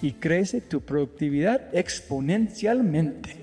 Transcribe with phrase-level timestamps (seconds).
[0.00, 3.36] y crece tu productividad exponencialmente.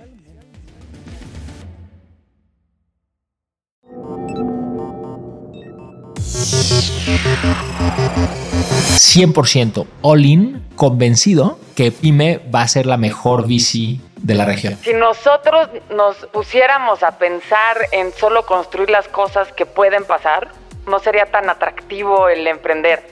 [9.15, 14.77] ...100% all-in, convencido que PYME va a ser la mejor bici de la región.
[14.81, 20.49] Si nosotros nos pusiéramos a pensar en solo construir las cosas que pueden pasar,
[20.87, 23.03] no sería tan atractivo el emprender.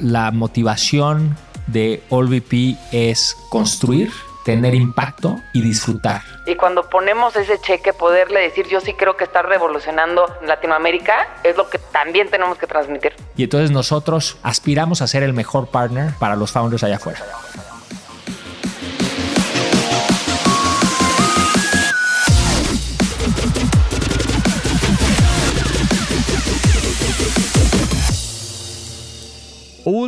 [0.00, 1.36] La motivación
[1.66, 4.10] de AllVP es construir,
[4.44, 6.22] tener impacto y disfrutar.
[6.46, 11.56] Y cuando ponemos ese cheque, poderle decir yo sí creo que está revolucionando Latinoamérica, es
[11.56, 13.14] lo que también tenemos que transmitir.
[13.36, 17.20] Y entonces nosotros aspiramos a ser el mejor partner para los founders allá afuera.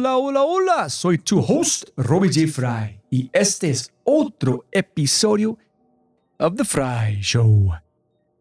[0.06, 2.52] Hola, hola, hola, soy tu host, Robbie J.
[2.52, 5.56] Fry, y este es otro episodio
[6.38, 7.70] of The Fry Show.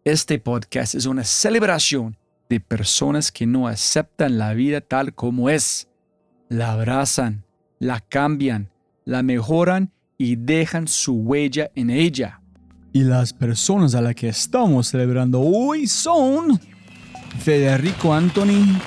[0.03, 2.18] Este podcast es una celebración
[2.50, 5.88] de personas que no aceptan la vida tal como es.
[6.50, 7.46] La abrazan,
[7.80, 8.69] la cambian,
[9.06, 12.41] la mejoran y dejan su huella en ella.
[12.91, 16.59] Y las personas a las que estamos celebrando hoy son
[17.40, 18.81] Federico Anthony,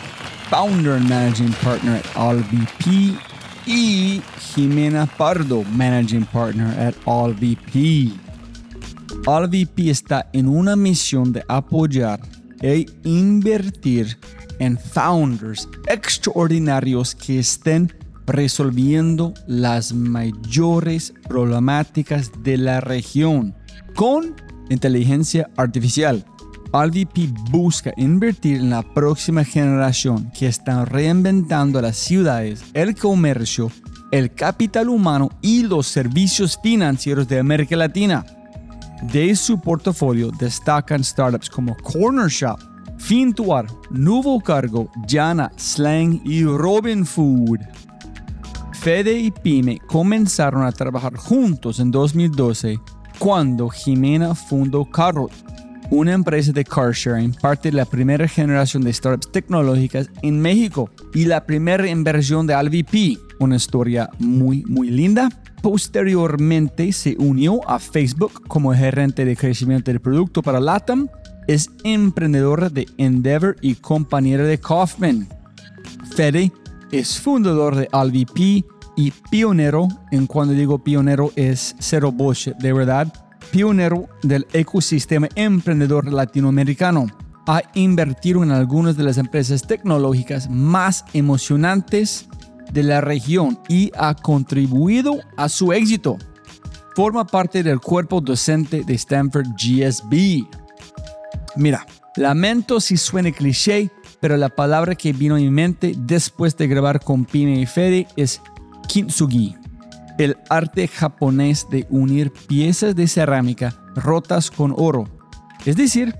[0.51, 3.19] Founder and Managing Partner at AllVP,
[3.67, 4.23] y
[4.55, 8.13] Jimena Pardo, Managing Partner at AllVP.
[9.27, 12.21] AllVP está en una misión de apoyar
[12.63, 14.17] e invertir
[14.61, 17.93] en founders extraordinarios que estén
[18.27, 23.55] resolviendo las mayores problemáticas de la región
[23.95, 24.35] con
[24.71, 26.25] inteligencia artificial
[26.73, 33.71] RVP busca invertir en la próxima generación que están reinventando las ciudades, el comercio,
[34.11, 38.25] el capital humano y los servicios financieros de América Latina.
[39.13, 42.59] De su portafolio destacan startups como Corner Shop,
[42.99, 47.61] Fintuar, Nuevo Cargo, Jana, Slang y Robin Food.
[48.73, 52.79] Fede y Pyme comenzaron a trabajar juntos en 2012
[53.19, 55.33] cuando Jimena fundó Carrot,
[55.91, 60.91] una empresa de car sharing, parte de la primera generación de startups tecnológicas en México
[61.15, 65.29] y la primera inversión de AlVP, una historia muy, muy linda.
[65.63, 71.09] Posteriormente se unió a Facebook como gerente de crecimiento del producto para LATAM.
[71.49, 75.29] Es emprendedora de Endeavor y compañera de Kaufman.
[76.15, 76.53] Fede
[76.91, 78.65] es fundador de AlVP
[78.97, 83.13] y pionero, en cuando digo pionero es cero bullshit, de verdad,
[83.51, 87.07] pionero del ecosistema emprendedor latinoamericano.
[87.47, 92.29] Ha invertido en algunas de las empresas tecnológicas más emocionantes
[92.73, 96.17] de la región y ha contribuido a su éxito.
[96.95, 100.47] Forma parte del cuerpo docente de Stanford GSB.
[101.57, 103.91] Mira, lamento si suena cliché,
[104.21, 108.07] pero la palabra que vino a mi mente después de grabar con Pime y Fede
[108.17, 108.41] es
[108.89, 109.57] kintsugi,
[110.19, 115.09] el arte japonés de unir piezas de cerámica rotas con oro.
[115.65, 116.15] Es decir,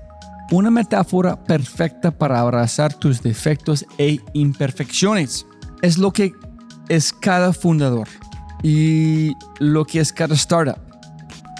[0.51, 5.45] una metáfora perfecta para abrazar tus defectos e imperfecciones.
[5.81, 6.33] Es lo que
[6.89, 8.07] es cada fundador
[8.63, 10.79] y lo que es cada startup.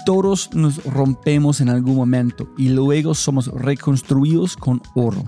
[0.06, 5.22] Todos nos rompemos en algún momento y luego somos reconstruidos con oro,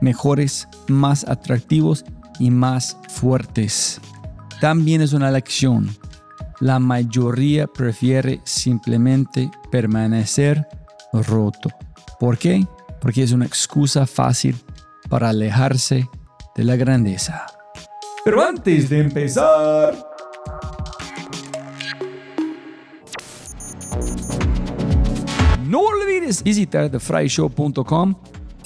[0.00, 2.04] mejores, más atractivos
[2.40, 4.00] y más fuertes.
[4.60, 5.88] También es una lección.
[6.64, 10.66] La mayoría prefiere simplemente permanecer
[11.12, 11.68] roto.
[12.18, 12.66] ¿Por qué?
[13.02, 14.56] Porque es una excusa fácil
[15.10, 16.08] para alejarse
[16.56, 17.44] de la grandeza.
[18.24, 19.94] Pero antes de empezar...
[25.66, 28.14] No olvides visitar thefryshow.com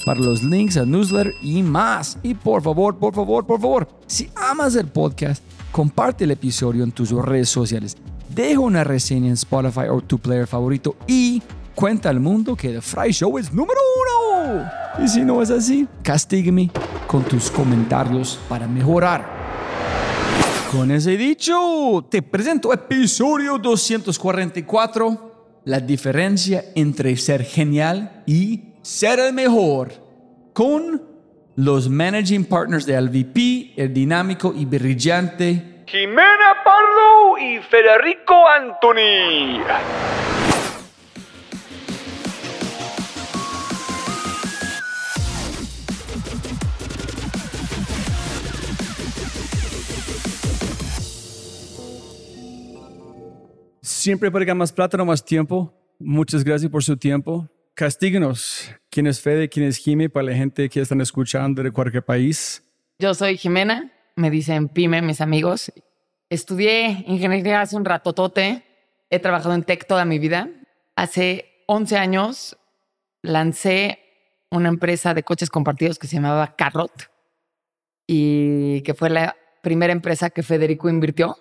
[0.05, 2.17] para los links al newsletter y más.
[2.23, 6.91] Y por favor, por favor, por favor, si amas el podcast, comparte el episodio en
[6.91, 7.97] tus redes sociales.
[8.33, 11.41] Deja una reseña en Spotify o tu player favorito y
[11.75, 14.69] cuenta al mundo que The Fry Show es número uno.
[15.03, 16.69] Y si no es así, castígame
[17.07, 19.39] con tus comentarios para mejorar.
[20.71, 29.33] Con ese dicho, te presento episodio 244, la diferencia entre ser genial y ser el
[29.33, 29.91] mejor,
[30.53, 31.08] con
[31.59, 39.59] los managing partners de LVP, el dinámico y brillante Jimena Pardo y Federico Anthony.
[53.81, 55.73] Siempre para más plata, no más tiempo.
[55.99, 57.49] Muchas gracias por su tiempo.
[57.79, 58.69] Castíguenos.
[58.89, 59.47] ¿Quién es Fede?
[59.47, 60.09] ¿Quién es Jime?
[60.09, 62.61] Para la gente que están escuchando de cualquier país.
[62.99, 65.71] Yo soy Jimena, me dicen Pyme, mis amigos.
[66.29, 68.65] Estudié ingeniería hace un ratotote.
[69.09, 70.49] He trabajado en tech toda mi vida.
[70.97, 72.57] Hace 11 años
[73.21, 73.99] lancé
[74.51, 77.09] una empresa de coches compartidos que se llamaba Carrot
[78.05, 81.37] y que fue la primera empresa que Federico invirtió.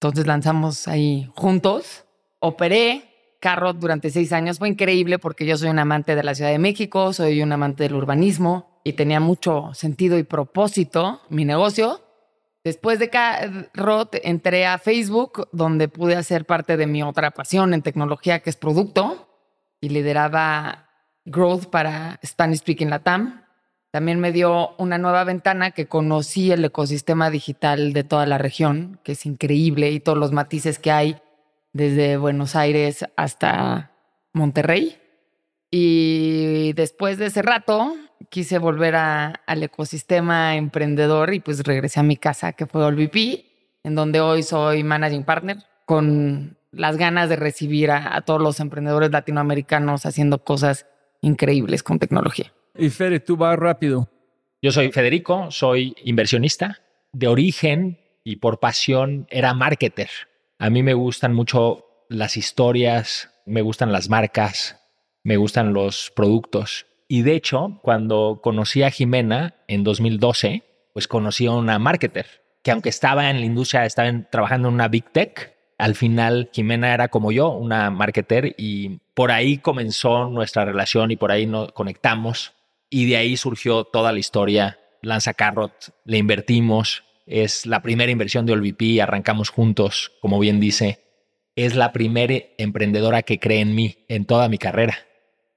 [0.00, 2.06] Entonces lanzamos ahí juntos.
[2.40, 3.13] Operé
[3.44, 4.58] Carrot durante seis años.
[4.58, 7.82] Fue increíble porque yo soy un amante de la Ciudad de México, soy un amante
[7.82, 12.00] del urbanismo y tenía mucho sentido y propósito mi negocio.
[12.64, 17.82] Después de Carrot entré a Facebook, donde pude hacer parte de mi otra pasión en
[17.82, 19.28] tecnología, que es producto,
[19.78, 20.88] y lideraba
[21.26, 23.44] Growth para Spanish Speaking Latam.
[23.90, 28.98] También me dio una nueva ventana que conocí el ecosistema digital de toda la región,
[29.04, 31.18] que es increíble, y todos los matices que hay
[31.74, 33.92] desde Buenos Aires hasta
[34.32, 34.96] Monterrey.
[35.70, 37.94] Y después de ese rato
[38.30, 43.44] quise volver a- al ecosistema emprendedor y pues regresé a mi casa que fue OlVP,
[43.82, 48.60] en donde hoy soy managing partner con las ganas de recibir a, a todos los
[48.60, 50.86] emprendedores latinoamericanos haciendo cosas
[51.20, 52.52] increíbles con tecnología.
[52.76, 54.08] Y Fede, tú vas rápido.
[54.62, 56.78] Yo soy Federico, soy inversionista.
[57.12, 60.08] De origen y por pasión era marketer.
[60.64, 64.80] A mí me gustan mucho las historias, me gustan las marcas,
[65.22, 66.86] me gustan los productos.
[67.06, 70.62] Y de hecho, cuando conocí a Jimena en 2012,
[70.94, 72.24] pues conocí a una marketer
[72.62, 76.94] que aunque estaba en la industria, estaba trabajando en una big tech, al final Jimena
[76.94, 81.72] era como yo, una marketer y por ahí comenzó nuestra relación y por ahí nos
[81.72, 82.54] conectamos
[82.88, 84.78] y de ahí surgió toda la historia.
[85.02, 91.00] Lanza Carrot, le invertimos, es la primera inversión de OLVP, arrancamos juntos, como bien dice.
[91.56, 94.96] Es la primera emprendedora que cree en mí en toda mi carrera.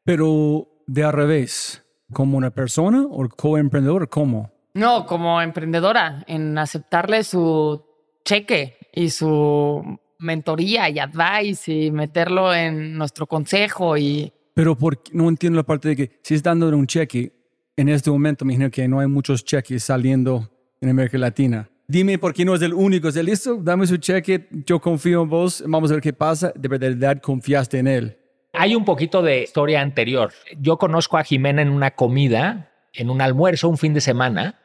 [0.03, 1.83] Pero de al revés,
[2.13, 4.09] ¿como una persona o coemprendedor?
[4.09, 4.51] ¿Cómo?
[4.73, 7.83] No, como emprendedora, en aceptarle su
[8.23, 15.29] cheque y su mentoría y advice y meterlo en nuestro consejo y Pero por, no
[15.29, 17.33] entiendo la parte de que si estás dando un cheque,
[17.75, 20.49] en este momento me imagino que no hay muchos cheques saliendo
[20.81, 21.69] en América Latina.
[21.87, 23.07] Dime por qué no es el único.
[23.07, 23.57] ¿Es listo?
[23.61, 26.51] Dame su cheque, yo confío en vos, vamos a ver qué pasa.
[26.55, 28.17] De verdad confiaste en él.
[28.53, 30.33] Hay un poquito de historia anterior.
[30.59, 34.59] Yo conozco a Jimena en una comida, en un almuerzo, un fin de semana,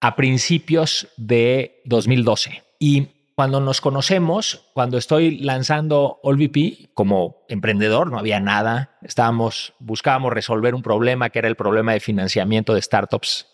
[0.00, 2.62] a principios de 2012.
[2.80, 8.96] Y cuando nos conocemos, cuando estoy lanzando AllVP como emprendedor, no había nada.
[9.02, 13.46] Estábamos, buscábamos resolver un problema que era el problema de financiamiento de startups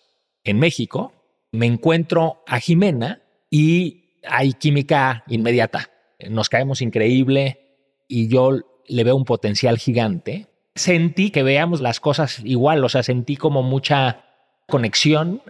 [0.44, 1.12] en México.
[1.52, 5.90] Me encuentro a Jimena y hay química inmediata.
[6.28, 7.60] Nos caemos increíble
[8.08, 10.46] y yo le veo un potencial gigante.
[10.74, 14.24] Sentí que veamos las cosas igual, o sea, sentí como mucha
[14.66, 15.42] conexión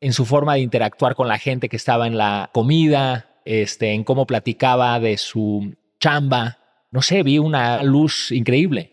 [0.00, 4.04] en su forma de interactuar con la gente que estaba en la comida, este, en
[4.04, 6.58] cómo platicaba de su chamba.
[6.90, 8.92] No sé, vi una luz increíble.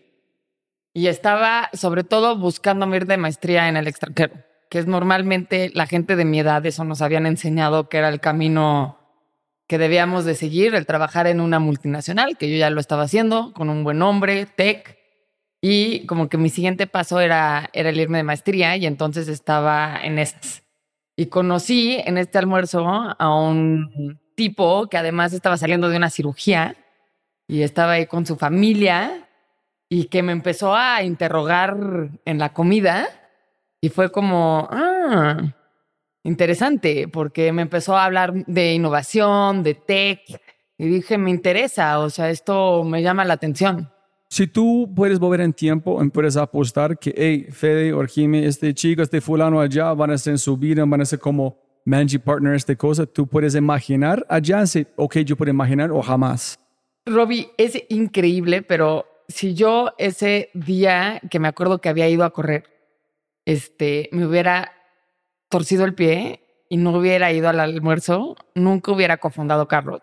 [0.92, 4.34] Y estaba sobre todo buscando ir de maestría en el extranjero,
[4.74, 8.18] que es normalmente la gente de mi edad, eso nos habían enseñado que era el
[8.18, 8.98] camino
[9.68, 13.52] que debíamos de seguir, el trabajar en una multinacional, que yo ya lo estaba haciendo,
[13.52, 14.98] con un buen nombre, tech,
[15.60, 19.96] y como que mi siguiente paso era, era el irme de maestría y entonces estaba
[20.02, 20.64] en esas.
[21.14, 26.74] Y conocí en este almuerzo a un tipo que además estaba saliendo de una cirugía
[27.46, 29.28] y estaba ahí con su familia
[29.88, 31.76] y que me empezó a interrogar
[32.24, 33.20] en la comida
[33.84, 35.42] y fue como, ah,
[36.22, 40.20] interesante, porque me empezó a hablar de innovación, de tech
[40.78, 43.90] y dije, me interesa, o sea, esto me llama la atención.
[44.30, 49.02] Si tú puedes volver en tiempo y puedes apostar que, hey, Fede, Orjime, este chico,
[49.02, 52.54] este fulano allá van a ser en su vida, van a ser como managing partner,
[52.54, 54.64] esta cosa, tú puedes imaginar allá,
[54.96, 56.58] ok, yo puedo imaginar o jamás.
[57.04, 62.30] Robbie, es increíble, pero si yo ese día que me acuerdo que había ido a
[62.30, 62.73] correr,
[63.44, 64.72] este, me hubiera
[65.48, 70.02] torcido el pie y no hubiera ido al almuerzo, nunca hubiera cofundado Carrot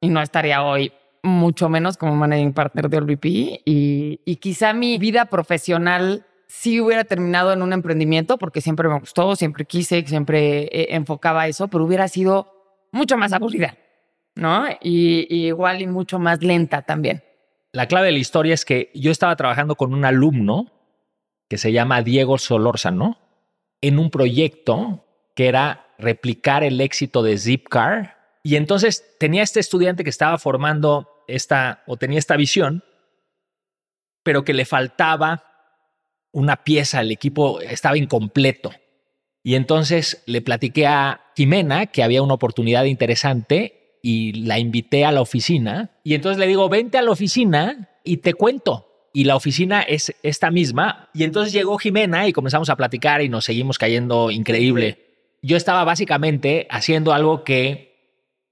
[0.00, 3.24] y no estaría hoy mucho menos como managing partner de OLVP
[3.64, 8.98] y, y quizá mi vida profesional sí hubiera terminado en un emprendimiento porque siempre me
[8.98, 12.52] gustó, siempre quise, siempre eh, enfocaba eso, pero hubiera sido
[12.92, 13.78] mucho más aburrida,
[14.34, 14.66] ¿no?
[14.82, 17.22] Y, y, igual y mucho más lenta también.
[17.72, 20.66] La clave de la historia es que yo estaba trabajando con un alumno
[21.52, 23.18] que se llama Diego Solórzano
[23.82, 25.04] en un proyecto
[25.34, 28.38] que era replicar el éxito de Zipcar.
[28.42, 32.84] Y entonces tenía este estudiante que estaba formando esta o tenía esta visión,
[34.22, 35.44] pero que le faltaba
[36.32, 38.70] una pieza, el equipo estaba incompleto.
[39.42, 45.12] Y entonces le platiqué a Jimena que había una oportunidad interesante y la invité a
[45.12, 46.00] la oficina.
[46.02, 48.91] Y entonces le digo, vente a la oficina y te cuento.
[49.12, 51.10] Y la oficina es esta misma.
[51.12, 54.98] Y entonces llegó Jimena y comenzamos a platicar y nos seguimos cayendo increíble.
[55.42, 57.92] Yo estaba básicamente haciendo algo que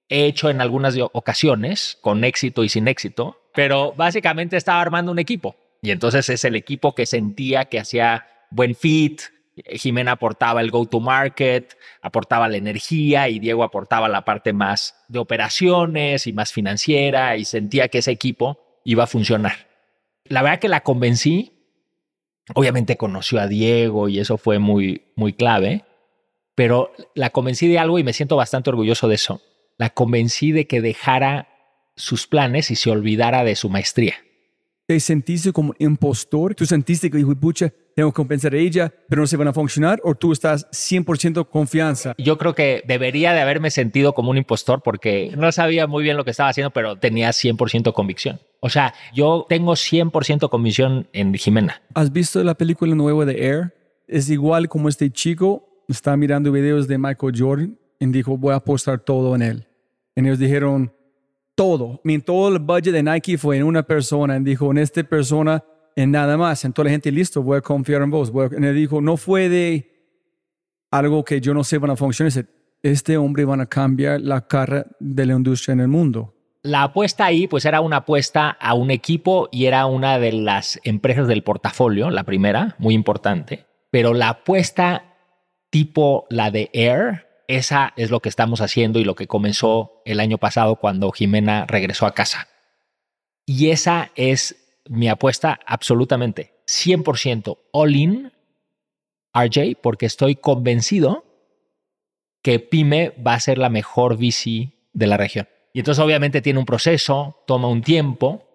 [0.08, 5.18] he hecho en algunas ocasiones, con éxito y sin éxito, pero básicamente estaba armando un
[5.18, 5.56] equipo.
[5.82, 9.22] Y entonces es el equipo que sentía que hacía buen fit.
[9.64, 16.26] Jimena aportaba el go-to-market, aportaba la energía y Diego aportaba la parte más de operaciones
[16.26, 19.69] y más financiera y sentía que ese equipo iba a funcionar.
[20.30, 21.52] La verdad que la convencí,
[22.54, 25.84] obviamente conoció a Diego y eso fue muy, muy clave,
[26.54, 29.42] pero la convencí de algo y me siento bastante orgulloso de eso.
[29.76, 31.48] La convencí de que dejara
[31.96, 34.14] sus planes y se olvidara de su maestría
[34.90, 36.52] te sentiste como impostor?
[36.56, 39.52] ¿Tú sentiste que, dijo, pucha, tengo que compensar a ella, pero no se van a
[39.52, 40.00] funcionar?
[40.02, 42.12] ¿O tú estás 100% confianza?
[42.18, 46.16] Yo creo que debería de haberme sentido como un impostor porque no sabía muy bien
[46.16, 48.40] lo que estaba haciendo, pero tenía 100% convicción.
[48.58, 51.80] O sea, yo tengo 100% convicción en Jimena.
[51.94, 53.72] ¿Has visto la película nueva de Air?
[54.08, 58.56] Es igual como este chico está mirando videos de Michael Jordan y dijo, voy a
[58.56, 59.68] apostar todo en él.
[60.16, 60.92] Y ellos dijeron,
[61.60, 62.00] todo.
[62.06, 64.38] I todo el budget de Nike fue en una persona.
[64.38, 65.62] Y dijo, en esta persona,
[65.94, 66.64] en nada más.
[66.64, 68.32] Entonces la gente, listo, voy a confiar en vos.
[68.34, 69.90] Y él dijo, no fue de
[70.90, 72.46] algo que yo no sé van a funcionar.
[72.82, 76.34] Este hombre van a cambiar la cara de la industria en el mundo.
[76.62, 80.80] La apuesta ahí, pues era una apuesta a un equipo y era una de las
[80.84, 83.66] empresas del portafolio, la primera, muy importante.
[83.90, 85.04] Pero la apuesta
[85.68, 90.20] tipo la de Air, esa es lo que estamos haciendo y lo que comenzó el
[90.20, 92.48] año pasado cuando Jimena regresó a casa.
[93.44, 98.32] Y esa es mi apuesta absolutamente, 100% all in,
[99.34, 101.24] RJ, porque estoy convencido
[102.42, 105.48] que Pyme va a ser la mejor bici de la región.
[105.72, 108.46] Y entonces obviamente tiene un proceso, toma un tiempo,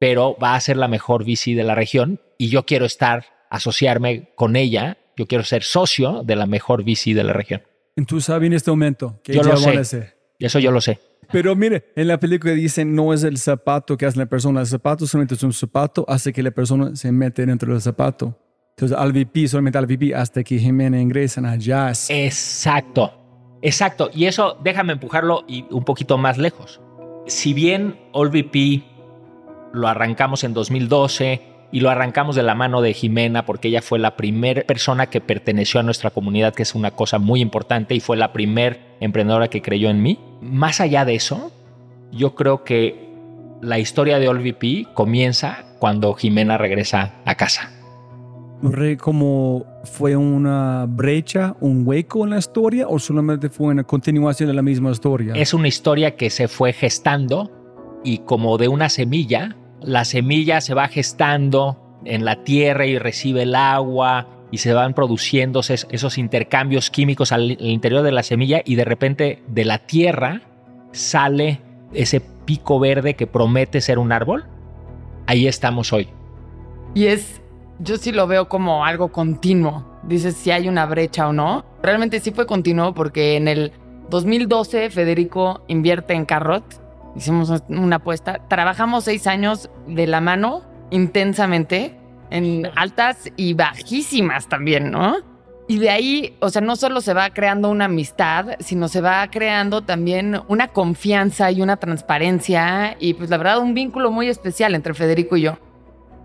[0.00, 4.32] pero va a ser la mejor bici de la región y yo quiero estar, asociarme
[4.34, 7.62] con ella, yo quiero ser socio de la mejor bici de la región.
[8.06, 10.14] Tú sabes en este momento que yo lo sé.
[10.38, 10.98] Eso yo lo sé.
[11.30, 14.66] Pero mire, en la película dicen no es el zapato que hace la persona, el
[14.66, 18.38] zapato solamente es un zapato, hace que la persona se mete dentro del zapato.
[18.70, 22.10] Entonces al VP, solamente al VP, hasta que Jiménez ingresan a Jazz.
[22.10, 23.12] Exacto,
[23.62, 24.10] exacto.
[24.12, 26.80] Y eso déjame empujarlo y un poquito más lejos.
[27.26, 28.82] Si bien All VP
[29.72, 33.98] lo arrancamos en 2012, y lo arrancamos de la mano de Jimena porque ella fue
[33.98, 38.00] la primera persona que perteneció a nuestra comunidad, que es una cosa muy importante y
[38.00, 40.20] fue la primera emprendedora que creyó en mí.
[40.42, 41.50] Más allá de eso,
[42.12, 43.10] yo creo que
[43.62, 47.70] la historia de AllVP comienza cuando Jimena regresa a casa.
[48.62, 54.48] re como fue una brecha, un hueco en la historia o solamente fue una continuación
[54.48, 55.32] de la misma historia?
[55.34, 57.50] Es una historia que se fue gestando
[58.04, 63.42] y como de una semilla, la semilla se va gestando en la tierra y recibe
[63.42, 68.60] el agua y se van produciendo es- esos intercambios químicos al interior de la semilla
[68.64, 70.42] y de repente de la tierra
[70.92, 71.60] sale
[71.92, 74.44] ese pico verde que promete ser un árbol.
[75.26, 76.08] Ahí estamos hoy.
[76.94, 77.40] Y es,
[77.78, 79.86] yo sí lo veo como algo continuo.
[80.02, 81.64] Dices si hay una brecha o no.
[81.82, 83.72] Realmente sí fue continuo porque en el
[84.10, 86.81] 2012 Federico invierte en Carrot.
[87.16, 88.46] Hicimos una apuesta.
[88.48, 91.98] Trabajamos seis años de la mano intensamente
[92.30, 95.16] en altas y bajísimas también, ¿no?
[95.68, 99.26] Y de ahí, o sea, no solo se va creando una amistad, sino se va
[99.30, 104.74] creando también una confianza y una transparencia y pues la verdad un vínculo muy especial
[104.74, 105.58] entre Federico y yo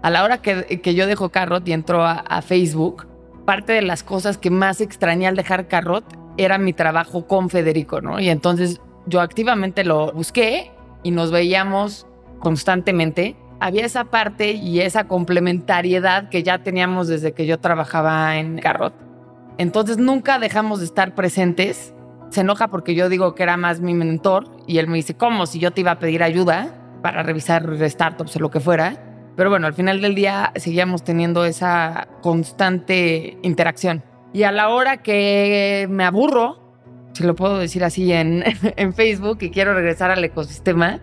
[0.02, 3.08] a la hora que, que yo dejo Carrot y entro a, a Facebook,
[3.46, 6.06] parte de las cosas que más extrañé al dejar Carrot
[6.38, 8.20] era mi trabajo con Federico, ¿no?
[8.20, 10.72] Y entonces yo activamente lo busqué
[11.04, 12.08] y nos veíamos
[12.40, 13.36] constantemente.
[13.60, 18.94] Había esa parte y esa complementariedad que ya teníamos desde que yo trabajaba en Carrot.
[19.58, 21.94] Entonces nunca dejamos de estar presentes.
[22.30, 25.46] Se enoja porque yo digo que era más mi mentor y él me dice, ¿cómo?
[25.46, 29.04] Si yo te iba a pedir ayuda para revisar startups o lo que fuera.
[29.36, 34.04] Pero bueno, al final del día seguíamos teniendo esa constante interacción.
[34.34, 36.67] Y a la hora que me aburro,
[37.18, 38.44] si lo puedo decir así en,
[38.78, 41.00] en Facebook, y quiero regresar al ecosistema,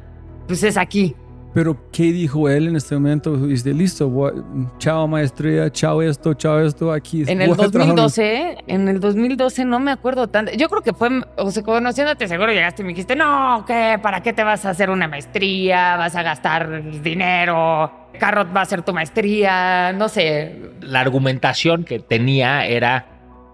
[0.47, 1.15] pues es aquí.
[1.53, 3.37] Pero ¿qué dijo él en este momento?
[3.37, 4.33] Dice, listo, voy-
[4.79, 7.23] chao maestría, chao esto, chao esto, aquí.
[7.29, 7.95] En el a trabajar".
[7.95, 10.51] 2012, en el 2012 no me acuerdo tanto.
[10.57, 14.01] Yo creo que fue, o sea, conociéndote seguro llegaste y me dijiste, no, ¿qué?
[14.03, 15.97] ¿Para qué te vas a hacer una maestría?
[15.97, 18.09] ¿Vas a gastar dinero?
[18.19, 20.61] Carrot va a hacer tu maestría, no sé.
[20.81, 23.07] La argumentación que tenía era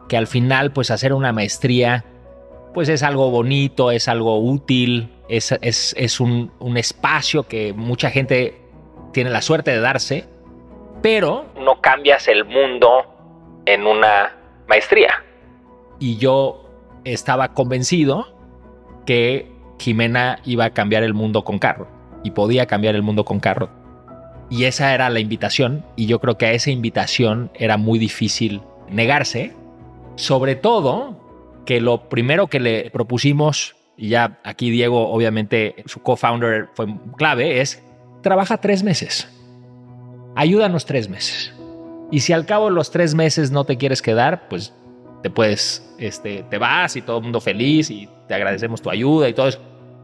[0.09, 2.07] que al final pues hacer una maestría
[2.75, 8.11] pues es algo bonito, es algo útil, es, es, es un, un espacio que mucha
[8.11, 8.61] gente
[9.13, 10.27] tiene la suerte de darse,
[11.03, 13.05] pero no cambias el mundo
[13.67, 14.37] en una
[14.69, 15.25] maestría.
[15.99, 16.65] Y yo
[17.05, 18.27] estaba convencido
[19.07, 21.89] que Jimena iba a cambiar el mundo con Carro
[22.23, 23.71] y podía cambiar el mundo con Carro.
[24.51, 28.63] Y esa era la invitación y yo creo que a esa invitación era muy difícil
[28.89, 29.55] negarse,
[30.17, 31.20] sobre todo
[31.65, 37.61] que lo primero que le propusimos, y ya aquí Diego obviamente su co-founder fue clave,
[37.61, 37.83] es
[38.23, 39.29] trabaja tres meses,
[40.37, 41.55] ayúdanos tres meses.
[42.11, 44.75] Y si al cabo de los tres meses no te quieres quedar, pues
[45.23, 49.29] te puedes, este, te vas y todo el mundo feliz y te agradecemos tu ayuda
[49.29, 49.61] y todo eso.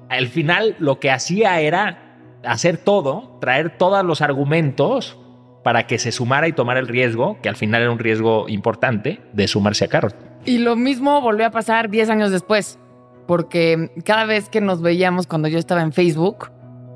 [0.08, 5.18] Al final lo que hacía era hacer todo, traer todos los argumentos
[5.64, 9.20] para que se sumara y tomara el riesgo, que al final era un riesgo importante,
[9.32, 10.14] de sumarse a Carrot.
[10.46, 12.78] Y lo mismo volvió a pasar 10 años después,
[13.26, 16.52] porque cada vez que nos veíamos cuando yo estaba en Facebook,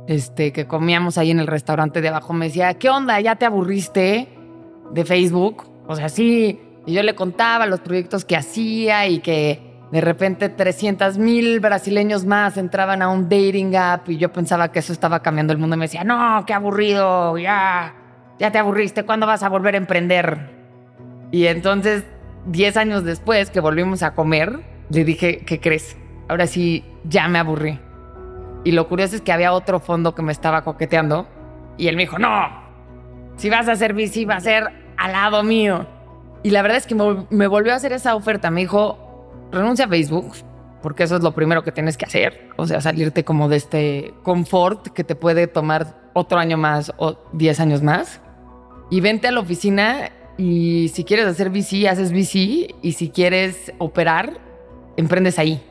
[0.07, 3.21] este, que comíamos ahí en el restaurante de abajo, me decía, ¿qué onda?
[3.21, 4.29] ¿Ya te aburriste
[4.93, 5.65] de Facebook?
[5.89, 6.61] O sea, sí.
[6.87, 9.61] Y yo le contaba los proyectos que hacía y que
[9.91, 14.79] de repente 300 mil brasileños más entraban a un dating app y yo pensaba que
[14.79, 17.97] eso estaba cambiando el mundo y me decía, no, qué aburrido, ya,
[18.39, 20.51] ya te aburriste, ¿cuándo vas a volver a emprender?
[21.33, 22.05] Y entonces
[22.47, 25.97] 10 años después que volvimos a comer, le dije, ¿qué crees?
[26.29, 27.79] Ahora sí, ya me aburrí.
[28.65, 31.27] Y lo curioso es que había otro fondo que me estaba coqueteando
[31.77, 32.49] y él me dijo, no,
[33.37, 35.87] si vas a hacer bici va a ser al lado mío.
[36.43, 38.51] Y la verdad es que me, volvió a hacer esa oferta.
[38.51, 40.33] Me dijo, renuncia a Facebook,
[40.83, 42.49] porque eso es lo primero que tienes que hacer.
[42.57, 47.17] O sea, salirte como de este confort que te puede tomar otro año más o
[47.33, 48.21] 10 años más.
[48.91, 52.75] Y vente a la oficina y si quieres hacer bici, haces bici.
[52.83, 54.39] Y si quieres operar,
[54.97, 55.63] emprendes ahí.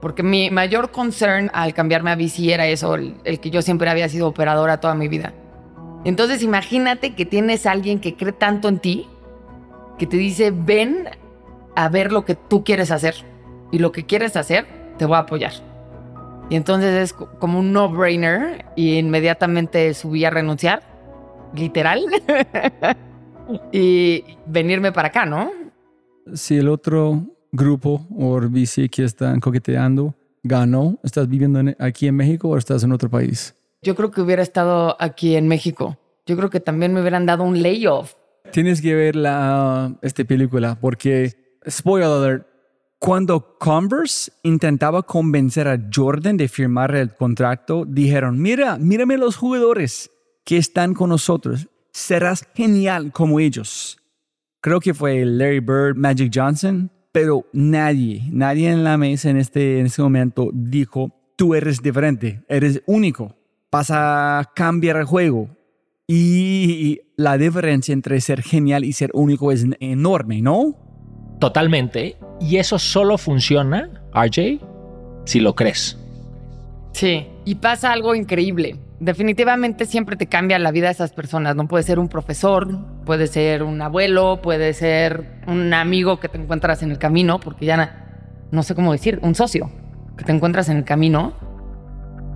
[0.00, 4.08] Porque mi mayor concern al cambiarme a bici era eso, el, que yo siempre había
[4.08, 5.32] sido operadora toda mi vida.
[6.04, 9.08] Entonces imagínate que tienes a alguien que cree tanto en ti,
[9.98, 11.08] que te dice, ven
[11.74, 13.14] a ver lo que tú quieres hacer.
[13.72, 14.66] Y lo que quieres hacer,
[14.98, 15.52] te voy a apoyar.
[16.50, 20.82] Y entonces es co- como un no-brainer y inmediatamente subí a renunciar,
[21.54, 22.04] literal,
[23.72, 25.50] y venirme para acá, ¿no?
[26.34, 32.16] Si el otro grupo o bici que están coqueteando ganó, ¿estás viviendo en- aquí en
[32.16, 33.54] México o estás en otro país?
[33.82, 35.96] Yo creo que hubiera estado aquí en México.
[36.26, 38.14] Yo creo que también me hubieran dado un layoff.
[38.52, 41.34] Tienes que ver la, esta película porque,
[41.68, 42.46] spoiler alert,
[42.98, 50.10] cuando Converse intentaba convencer a Jordan de firmar el contrato, dijeron, mira, mírame los jugadores
[50.44, 53.98] que están con nosotros, serás genial como ellos.
[54.60, 59.80] creo que fue Larry Bird, Magic Johnson, pero nadie, nadie en la mesa en este,
[59.80, 63.36] en este momento dijo, tú eres diferente, eres único,
[63.70, 65.48] vas a cambiar el juego.
[66.06, 70.74] Y la diferencia entre ser genial y ser único es enorme, ¿no?
[71.38, 72.16] Totalmente.
[72.40, 74.60] Y eso solo funciona, RJ,
[75.24, 75.98] si lo crees.
[76.92, 78.76] Sí, y pasa algo increíble.
[79.00, 81.54] Definitivamente siempre te cambia la vida a esas personas.
[81.54, 82.68] No puede ser un profesor,
[83.04, 87.64] puede ser un abuelo, puede ser un amigo que te encuentras en el camino, porque
[87.64, 88.06] ya
[88.50, 89.70] no sé cómo decir, un socio
[90.16, 91.34] que te encuentras en el camino.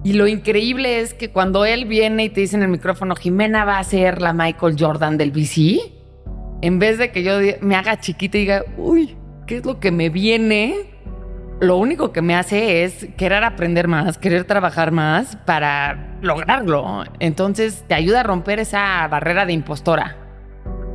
[0.04, 3.64] Y lo increíble es que cuando él viene y te dice en el micrófono, Jimena
[3.64, 5.80] va a ser la Michael Jordan del VC,
[6.60, 9.16] en vez de que yo me haga chiquita y diga, uy,
[9.48, 10.91] ¿qué es lo que me viene?
[11.62, 17.04] Lo único que me hace es querer aprender más, querer trabajar más para lograrlo.
[17.20, 20.16] Entonces te ayuda a romper esa barrera de impostora.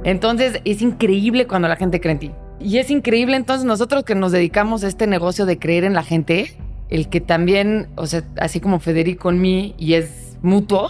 [0.03, 2.31] Entonces es increíble cuando la gente cree en ti.
[2.59, 6.03] Y es increíble entonces nosotros que nos dedicamos a este negocio de creer en la
[6.03, 6.57] gente,
[6.89, 10.89] el que también, o sea, así como Federico en mí, y es mutuo,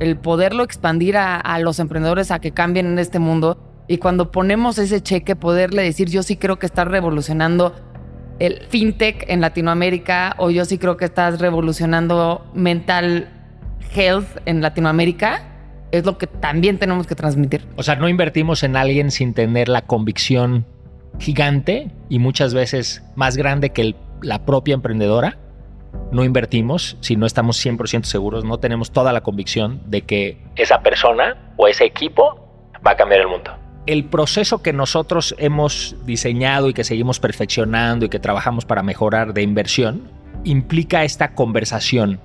[0.00, 3.58] el poderlo expandir a, los emprendedores a que cambien en este mundo.
[3.86, 7.89] Y cuando ponemos ese cheque, poderle decir, yo sí creo que estás revolucionando
[8.40, 13.28] el fintech en Latinoamérica, o yo sí creo que estás revolucionando mental
[13.94, 15.42] health en Latinoamérica,
[15.92, 17.66] es lo que también tenemos que transmitir.
[17.76, 20.64] O sea, no invertimos en alguien sin tener la convicción
[21.18, 25.36] gigante y muchas veces más grande que la propia emprendedora,
[26.10, 30.80] no invertimos si no estamos 100% seguros, no tenemos toda la convicción de que esa
[30.80, 32.48] persona o ese equipo
[32.86, 33.59] va a cambiar el mundo.
[33.86, 39.32] El proceso que nosotros hemos diseñado y que seguimos perfeccionando y que trabajamos para mejorar
[39.32, 40.02] de inversión
[40.44, 42.20] implica esta conversación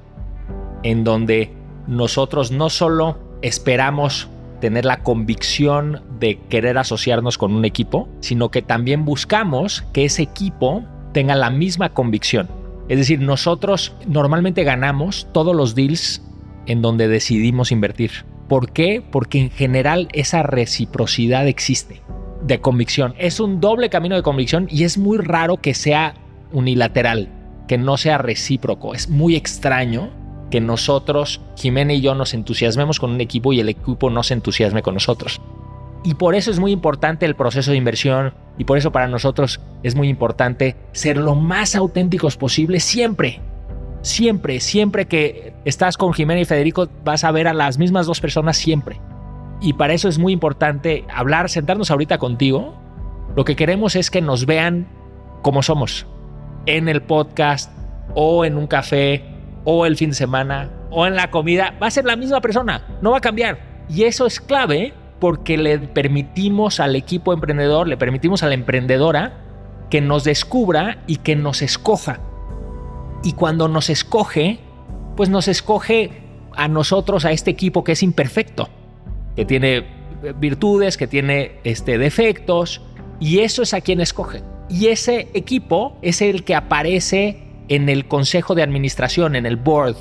[0.84, 1.52] en donde
[1.88, 8.62] nosotros no solo esperamos tener la convicción de querer asociarnos con un equipo, sino que
[8.62, 12.48] también buscamos que ese equipo tenga la misma convicción.
[12.88, 16.22] Es decir, nosotros normalmente ganamos todos los deals
[16.68, 18.12] en donde decidimos invertir.
[18.48, 19.04] ¿Por qué?
[19.12, 22.02] Porque en general esa reciprocidad existe
[22.44, 23.16] de convicción.
[23.18, 26.16] Es un doble camino de convicción y es muy raro que sea
[26.52, 27.30] unilateral,
[27.68, 28.94] que no sea recíproco.
[28.94, 30.10] Es muy extraño
[30.52, 34.36] que nosotros, Jimena y yo, nos entusiasmemos con un equipo y el equipo no se
[34.36, 35.42] entusiasme con nosotros.
[36.04, 39.60] Y por eso es muy importante el proceso de inversión y por eso para nosotros
[39.82, 43.42] es muy importante ser lo más auténticos posible siempre.
[44.06, 48.22] Siempre, siempre que estás con Jimena y Federico vas a ver a las mismas dos
[48.22, 49.02] personas siempre.
[49.62, 52.78] Y para eso es muy importante hablar, sentarnos ahorita contigo.
[53.36, 54.88] Lo que queremos es que nos vean
[55.42, 56.06] como somos.
[56.68, 57.72] En el podcast
[58.14, 59.24] o en un café
[59.64, 61.74] o el fin de semana o en la comida.
[61.82, 63.58] Va a ser la misma persona, no va a cambiar.
[63.90, 69.34] Y eso es clave porque le permitimos al equipo emprendedor, le permitimos a la emprendedora
[69.90, 72.20] que nos descubra y que nos escoja.
[73.24, 74.60] Y cuando nos escoge,
[75.16, 76.24] pues nos escoge
[76.56, 78.70] a nosotros, a este equipo que es imperfecto,
[79.36, 79.86] que tiene
[80.40, 82.82] virtudes, que tiene este, defectos,
[83.20, 84.42] y eso es a quien escoge.
[84.70, 89.96] Y ese equipo es el que aparece en el consejo de administración, en el board.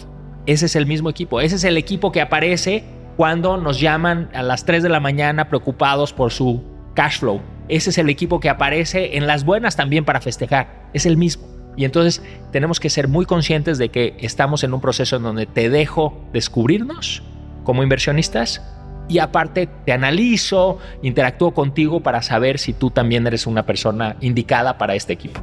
[0.46, 1.40] Ese es el mismo equipo.
[1.40, 2.84] Ese es el equipo que aparece
[3.16, 6.62] cuando nos llaman a las 3 de la mañana preocupados por su
[6.94, 7.40] cash flow.
[7.68, 10.88] Ese es el equipo que aparece en las buenas también para festejar.
[10.92, 11.53] Es el mismo.
[11.76, 15.46] Y entonces tenemos que ser muy conscientes de que estamos en un proceso en donde
[15.46, 17.22] te dejo descubrirnos
[17.64, 18.62] como inversionistas
[19.08, 24.78] y aparte te analizo, interactúo contigo para saber si tú también eres una persona indicada
[24.78, 25.40] para este equipo.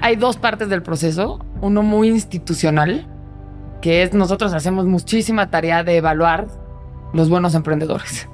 [0.00, 3.06] Hay dos partes del proceso, uno muy institucional,
[3.80, 6.48] que es nosotros hacemos muchísima tarea de evaluar
[7.12, 8.28] los buenos emprendedores.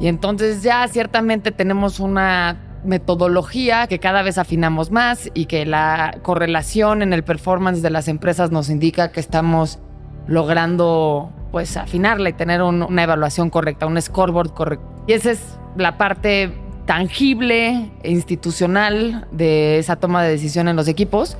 [0.00, 6.18] Y entonces ya ciertamente tenemos una metodología que cada vez afinamos más y que la
[6.22, 9.78] correlación en el performance de las empresas nos indica que estamos
[10.26, 14.86] logrando pues afinarla y tener una evaluación correcta, un scoreboard correcto.
[15.06, 16.52] Y esa es la parte
[16.86, 21.36] tangible e institucional de esa toma de decisión en los equipos.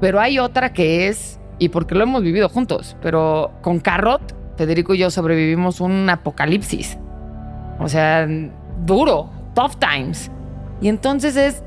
[0.00, 4.94] Pero hay otra que es, y porque lo hemos vivido juntos, pero con Carrot Federico
[4.94, 6.98] y yo sobrevivimos un apocalipsis.
[7.78, 8.26] O sea,
[8.84, 10.30] duro, tough times.
[10.80, 11.62] Y entonces es,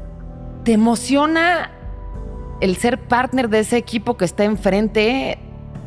[0.64, 1.72] te emociona
[2.62, 5.40] el ser partner de ese equipo que está enfrente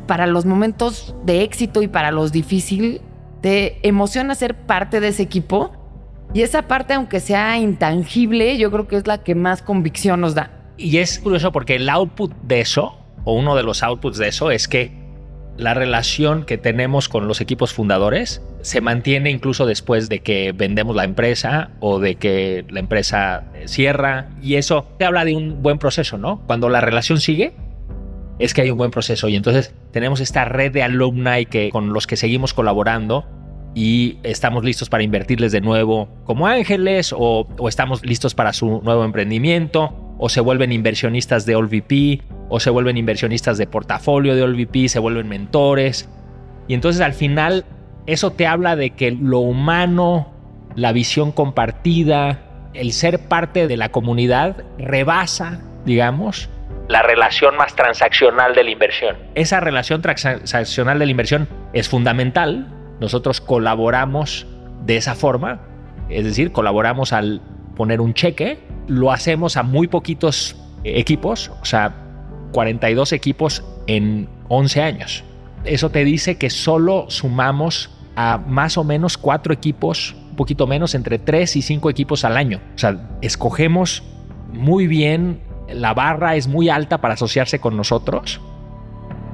[0.07, 3.01] para los momentos de éxito y para los difíciles.
[3.41, 5.71] Te emociona ser parte de ese equipo.
[6.33, 10.35] Y esa parte, aunque sea intangible, yo creo que es la que más convicción nos
[10.35, 10.51] da.
[10.77, 14.51] Y es curioso porque el output de eso, o uno de los outputs de eso,
[14.51, 15.04] es que
[15.57, 20.95] la relación que tenemos con los equipos fundadores se mantiene incluso después de que vendemos
[20.95, 24.29] la empresa o de que la empresa cierra.
[24.41, 26.41] Y eso te habla de un buen proceso, ¿no?
[26.45, 27.53] Cuando la relación sigue,
[28.39, 29.29] es que hay un buen proceso.
[29.29, 33.25] Y entonces tenemos esta red de alumni que, con los que seguimos colaborando
[33.73, 38.81] y estamos listos para invertirles de nuevo como ángeles o, o estamos listos para su
[38.83, 44.43] nuevo emprendimiento o se vuelven inversionistas de OLVP, o se vuelven inversionistas de portafolio de
[44.43, 46.09] OLVP, se vuelven mentores.
[46.67, 47.65] Y entonces al final
[48.07, 50.31] eso te habla de que lo humano,
[50.75, 56.49] la visión compartida, el ser parte de la comunidad rebasa, digamos,
[56.87, 59.17] la relación más transaccional de la inversión.
[59.33, 62.67] Esa relación transaccional de la inversión es fundamental.
[62.99, 64.45] Nosotros colaboramos
[64.85, 65.61] de esa forma,
[66.09, 67.41] es decir, colaboramos al
[67.75, 71.95] poner un cheque lo hacemos a muy poquitos equipos, o sea,
[72.51, 75.23] 42 equipos en 11 años.
[75.63, 80.95] Eso te dice que solo sumamos a más o menos cuatro equipos, un poquito menos,
[80.95, 82.61] entre 3 y 5 equipos al año.
[82.75, 84.03] O sea, escogemos
[84.53, 88.39] muy bien, la barra es muy alta para asociarse con nosotros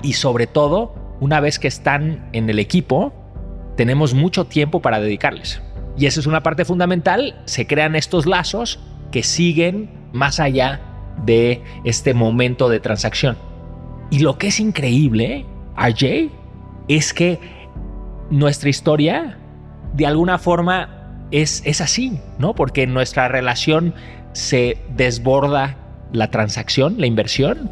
[0.02, 3.14] y sobre todo, una vez que están en el equipo,
[3.76, 5.62] tenemos mucho tiempo para dedicarles.
[5.98, 8.80] Y esa es una parte fundamental, se crean estos lazos
[9.12, 10.82] que siguen más allá
[11.26, 13.38] de este momento de transacción.
[14.10, 15.46] Y lo que es increíble,
[15.78, 16.32] RJ,
[16.88, 17.40] es que
[18.30, 19.38] nuestra historia
[19.94, 22.56] de alguna forma es, es así, ¿no?
[22.56, 23.94] Porque nuestra relación
[24.34, 25.78] se desborda
[26.14, 27.72] la transacción, la inversión,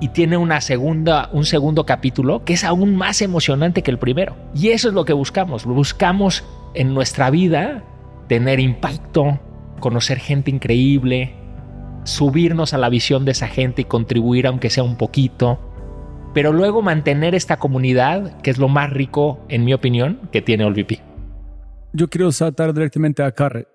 [0.00, 4.36] y tiene una segunda, un segundo capítulo que es aún más emocionante que el primero.
[4.52, 5.64] Y eso es lo que buscamos.
[5.64, 6.42] Buscamos
[6.74, 7.84] en nuestra vida
[8.28, 9.40] tener impacto,
[9.80, 11.34] conocer gente increíble,
[12.04, 15.60] subirnos a la visión de esa gente y contribuir aunque sea un poquito,
[16.34, 20.64] pero luego mantener esta comunidad, que es lo más rico, en mi opinión, que tiene
[20.64, 21.00] OLVP.
[21.92, 23.68] Yo quiero saltar directamente a Carret.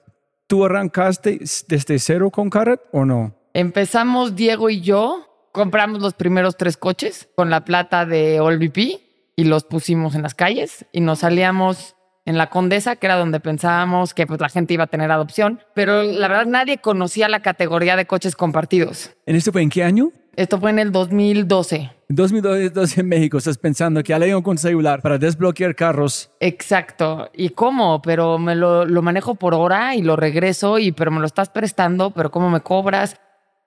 [0.48, 3.36] ¿Tú arrancaste desde cero con Carret o no?
[3.54, 9.02] Empezamos Diego y yo, compramos los primeros tres coches con la plata de OLVP
[9.36, 11.97] y los pusimos en las calles y nos salíamos
[12.28, 15.62] en la Condesa, que era donde pensábamos que pues, la gente iba a tener adopción,
[15.74, 19.12] pero la verdad nadie conocía la categoría de coches compartidos.
[19.26, 20.12] ¿En esto fue en qué año?
[20.36, 21.90] Esto fue en el 2012.
[22.10, 26.30] En 2012 en México estás pensando que alego con celular para desbloquear carros.
[26.42, 27.30] Exacto.
[27.34, 28.02] ¿Y cómo?
[28.02, 31.48] Pero me lo, lo manejo por hora y lo regreso, y pero me lo estás
[31.48, 33.16] prestando, pero ¿cómo me cobras?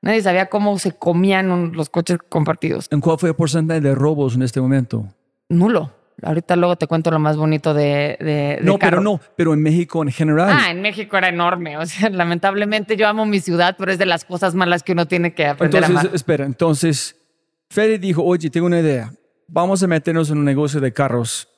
[0.02, 2.88] Nadie sabía cómo se comían los coches compartidos.
[2.90, 5.06] ¿En cuál fue el porcentaje de robos en este momento?
[5.48, 5.99] Nulo.
[6.22, 10.02] Ahorita luego te cuento lo más bonito de, de, No, pero no, pero en México
[10.02, 10.50] en general.
[10.50, 11.78] Ah, en México era enorme.
[11.78, 15.06] O sea, lamentablemente yo amo mi ciudad, pero es de las cosas malas que uno
[15.06, 16.14] tiene que aprender entonces, a amar.
[16.14, 17.16] Espera, entonces,
[17.70, 19.12] Fede dijo, oye, tengo una idea.
[19.48, 21.48] Vamos a meternos en un negocio de carros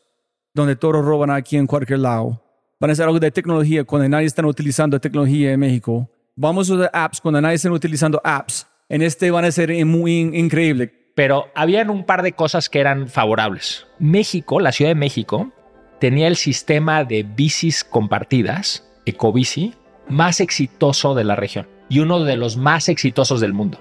[0.54, 2.42] donde todos roban aquí en cualquier lado.
[2.78, 6.10] Van a hacer algo de tecnología cuando nadie está utilizando tecnología en México.
[6.34, 8.66] Vamos a usar apps cuando nadie está utilizando apps.
[8.88, 13.08] En este van a ser muy increíble pero habían un par de cosas que eran
[13.08, 13.86] favorables.
[13.98, 15.52] México, la Ciudad de México,
[16.00, 19.74] tenía el sistema de bicis compartidas, Ecobici,
[20.08, 23.78] más exitoso de la región y uno de los más exitosos del mundo.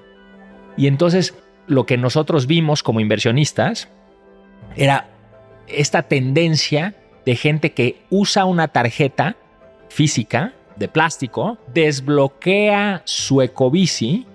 [0.77, 1.35] Y entonces
[1.67, 3.89] lo que nosotros vimos como inversionistas
[4.75, 5.09] era
[5.67, 9.35] esta tendencia de gente que usa una tarjeta
[9.89, 14.25] física de plástico, desbloquea su ecobici,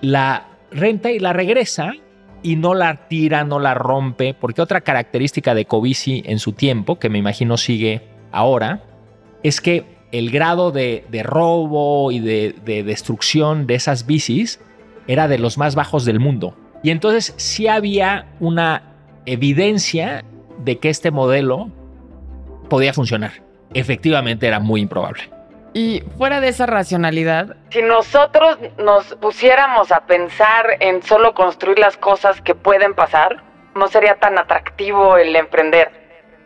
[0.00, 1.92] la renta y la regresa
[2.42, 6.98] y no la tira, no la rompe, porque otra característica de Covici en su tiempo,
[6.98, 8.82] que me imagino sigue ahora,
[9.42, 14.60] es que el grado de, robo y de, de, destrucción de esas bicis
[15.06, 16.56] era de los más bajos del mundo.
[16.82, 18.82] Y entonces sí había una
[19.24, 20.24] evidencia
[20.64, 21.70] de que este modelo
[22.68, 23.32] podía funcionar.
[23.74, 25.22] Efectivamente era muy improbable.
[25.74, 31.96] Y fuera de esa racionalidad, si nosotros nos pusiéramos a pensar en solo construir las
[31.96, 33.42] cosas que pueden pasar,
[33.74, 35.90] no sería tan atractivo el emprender.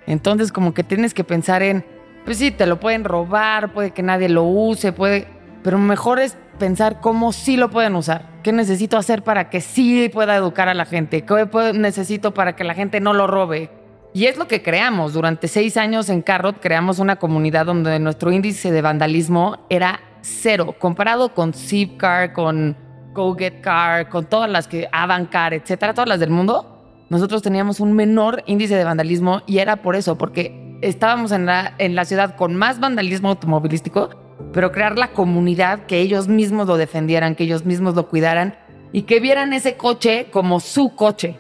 [0.07, 1.85] Entonces como que tienes que pensar en,
[2.25, 5.27] pues sí, te lo pueden robar, puede que nadie lo use, puede,
[5.65, 8.27] pero mejor es pensar cómo sí lo pueden usar.
[8.45, 11.25] ¿Qué necesito hacer para que sí pueda educar a la gente?
[11.25, 13.71] ¿Qué necesito para que la gente no lo robe?
[14.17, 15.13] Y es lo que creamos.
[15.13, 20.75] Durante seis años en Carrot creamos una comunidad donde nuestro índice de vandalismo era cero,
[20.79, 22.79] comparado con Zipcar, con
[23.13, 27.05] Go Get Car, con todas las que Avancar, etcétera, todas las del mundo.
[27.11, 31.75] Nosotros teníamos un menor índice de vandalismo y era por eso, porque estábamos en la,
[31.77, 34.09] en la ciudad con más vandalismo automovilístico,
[34.51, 38.57] pero crear la comunidad que ellos mismos lo defendieran, que ellos mismos lo cuidaran
[38.93, 41.39] y que vieran ese coche como su coche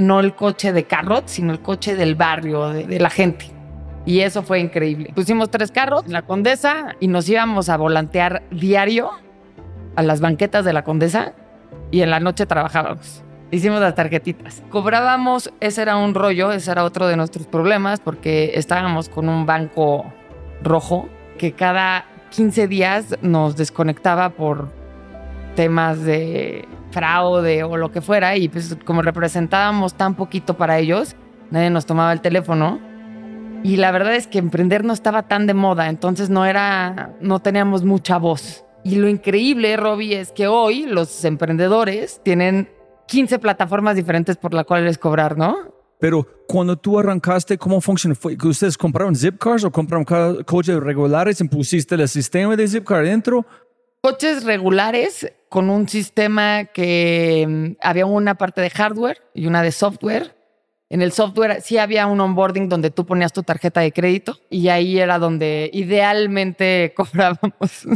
[0.00, 3.46] no el coche de Carrot, sino el coche del barrio, de, de la gente.
[4.06, 5.12] Y eso fue increíble.
[5.14, 9.10] Pusimos tres carros en la Condesa y nos íbamos a volantear diario
[9.96, 11.34] a las banquetas de la Condesa
[11.90, 13.22] y en la noche trabajábamos.
[13.50, 14.62] Hicimos las tarjetitas.
[14.70, 19.44] Cobrábamos, ese era un rollo, ese era otro de nuestros problemas porque estábamos con un
[19.44, 20.04] banco
[20.62, 24.68] rojo que cada 15 días nos desconectaba por
[25.56, 31.16] temas de fraude o lo que fuera y pues como representábamos tan poquito para ellos,
[31.50, 32.80] nadie nos tomaba el teléfono
[33.62, 37.40] y la verdad es que emprender no estaba tan de moda, entonces no era no
[37.40, 38.64] teníamos mucha voz.
[38.82, 42.70] Y lo increíble, Robbie, es que hoy los emprendedores tienen
[43.08, 45.74] 15 plataformas diferentes por las cuales cobrar, ¿no?
[45.98, 48.14] Pero cuando tú arrancaste, ¿cómo funcionó?
[48.14, 50.06] ¿Fue que ustedes compraron Zipcars o compraron
[50.44, 53.44] coches regulares y pusiste el sistema de Zipcar dentro?
[54.00, 59.72] Coches regulares con un sistema que mm, había una parte de hardware y una de
[59.72, 60.34] software.
[60.88, 64.68] En el software sí había un onboarding donde tú ponías tu tarjeta de crédito y
[64.68, 67.86] ahí era donde idealmente cobrábamos.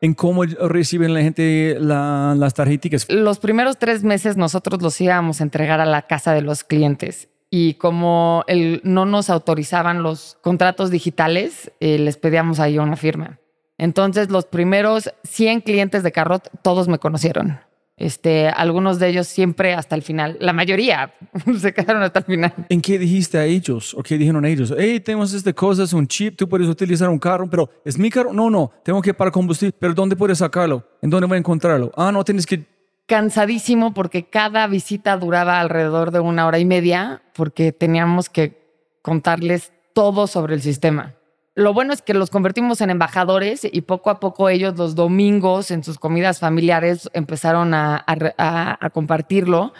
[0.00, 3.06] ¿En cómo reciben la gente la- las tarjetas?
[3.08, 7.28] Los primeros tres meses nosotros los íbamos a entregar a la casa de los clientes
[7.50, 13.38] y como el, no nos autorizaban los contratos digitales, eh, les pedíamos ahí una firma.
[13.78, 17.60] Entonces los primeros 100 clientes de Carrot, todos me conocieron.
[17.98, 20.36] Este, algunos de ellos siempre hasta el final.
[20.38, 21.14] La mayoría
[21.58, 22.52] se quedaron hasta el final.
[22.68, 23.94] ¿En qué dijiste a ellos?
[23.94, 24.74] ¿O qué dijeron a ellos?
[24.76, 28.10] Hey, tenemos esta cosa, es un chip, tú puedes utilizar un carro, pero ¿es mi
[28.10, 28.34] carro?
[28.34, 29.74] No, no, tengo que para combustible.
[29.78, 30.86] ¿Pero dónde puedes sacarlo?
[31.00, 31.90] ¿En dónde voy a encontrarlo?
[31.96, 32.66] Ah, no, tienes que...
[33.06, 38.66] Cansadísimo porque cada visita duraba alrededor de una hora y media porque teníamos que
[39.00, 41.15] contarles todo sobre el sistema.
[41.56, 45.70] Lo bueno es que los convertimos en embajadores y poco a poco ellos los domingos
[45.70, 49.72] en sus comidas familiares empezaron a, a- a- a compartirlo.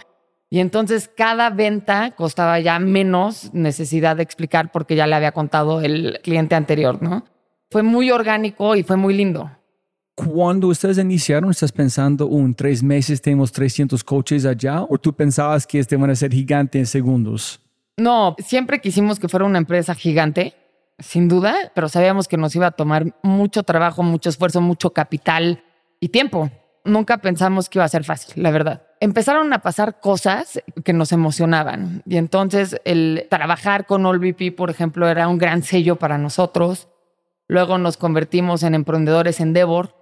[0.48, 5.82] Y entonces cada venta costaba ya menos necesidad de explicar porque ya le había contado
[5.82, 7.24] el cliente anterior, ¿no?
[7.70, 9.50] Fue muy orgánico y fue muy lindo.
[10.14, 14.82] Cuando ustedes iniciaron, ¿estás pensando, un tres meses tenemos 300 coches allá?
[14.88, 17.60] ¿O tú pensabas que este van a ser gigante en segundos?
[17.98, 20.54] No, siempre quisimos que fuera una empresa gigante,
[20.98, 25.62] sin duda, pero sabíamos que nos iba a tomar mucho trabajo, mucho esfuerzo, mucho capital
[26.00, 26.50] y tiempo.
[26.84, 28.82] Nunca pensamos que iba a ser fácil, la verdad.
[29.00, 35.08] Empezaron a pasar cosas que nos emocionaban y entonces el trabajar con AllVP, por ejemplo,
[35.08, 36.88] era un gran sello para nosotros.
[37.48, 39.94] Luego nos convertimos en emprendedores Endeavor,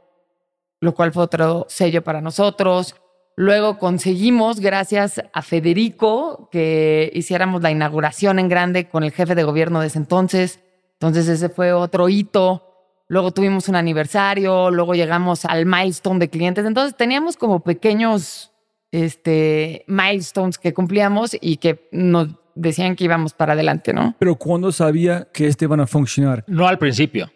[0.81, 2.95] lo cual fue otro sello para nosotros.
[3.37, 9.43] Luego conseguimos, gracias a Federico, que hiciéramos la inauguración en grande con el jefe de
[9.43, 10.61] gobierno de ese entonces.
[11.05, 12.63] Entonces ese fue otro hito.
[13.09, 16.65] Luego tuvimos un aniversario, luego llegamos al milestone de clientes.
[16.65, 18.51] Entonces teníamos como pequeños
[18.91, 24.15] este, milestones que cumplíamos y que nos decían que íbamos para adelante, ¿no?
[24.19, 26.43] Pero ¿cuándo sabía que este van a funcionar?
[26.47, 27.31] No al principio.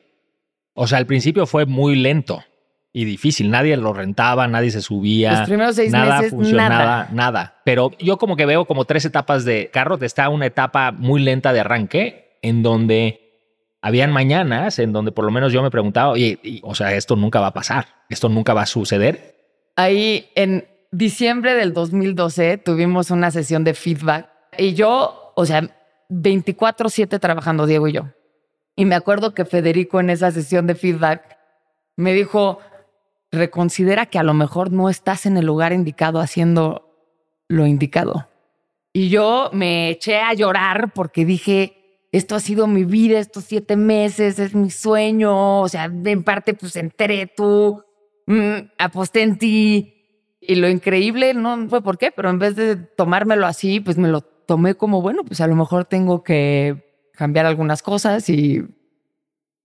[0.72, 2.42] O sea, al principio fue muy lento
[2.92, 3.50] y difícil.
[3.50, 5.40] Nadie lo rentaba, nadie se subía.
[5.40, 7.08] Los primeros seis nada meses, funcionaba, nada.
[7.12, 7.60] nada.
[7.66, 9.98] Pero yo como que veo como tres etapas de carro.
[10.00, 13.27] Está una etapa muy lenta de arranque en donde
[13.80, 17.40] habían mañanas en donde por lo menos yo me preguntaba, y- o sea, esto nunca
[17.40, 19.36] va a pasar, esto nunca va a suceder.
[19.76, 25.68] Ahí en diciembre del 2012 tuvimos una sesión de feedback y yo, o sea,
[26.08, 28.06] 24/7 trabajando Diego y yo.
[28.74, 31.36] Y me acuerdo que Federico en esa sesión de feedback
[31.96, 32.60] me dijo,
[33.30, 36.84] reconsidera que a lo mejor no estás en el lugar indicado haciendo
[37.48, 38.28] lo indicado.
[38.92, 41.77] Y yo me eché a llorar porque dije,
[42.10, 46.54] esto ha sido mi vida, estos siete meses, es mi sueño, o sea, en parte
[46.54, 47.82] pues entré tú,
[48.26, 49.94] mm, aposté en ti.
[50.40, 54.08] Y lo increíble, no fue por qué, pero en vez de tomármelo así, pues me
[54.08, 58.62] lo tomé como, bueno, pues a lo mejor tengo que cambiar algunas cosas y,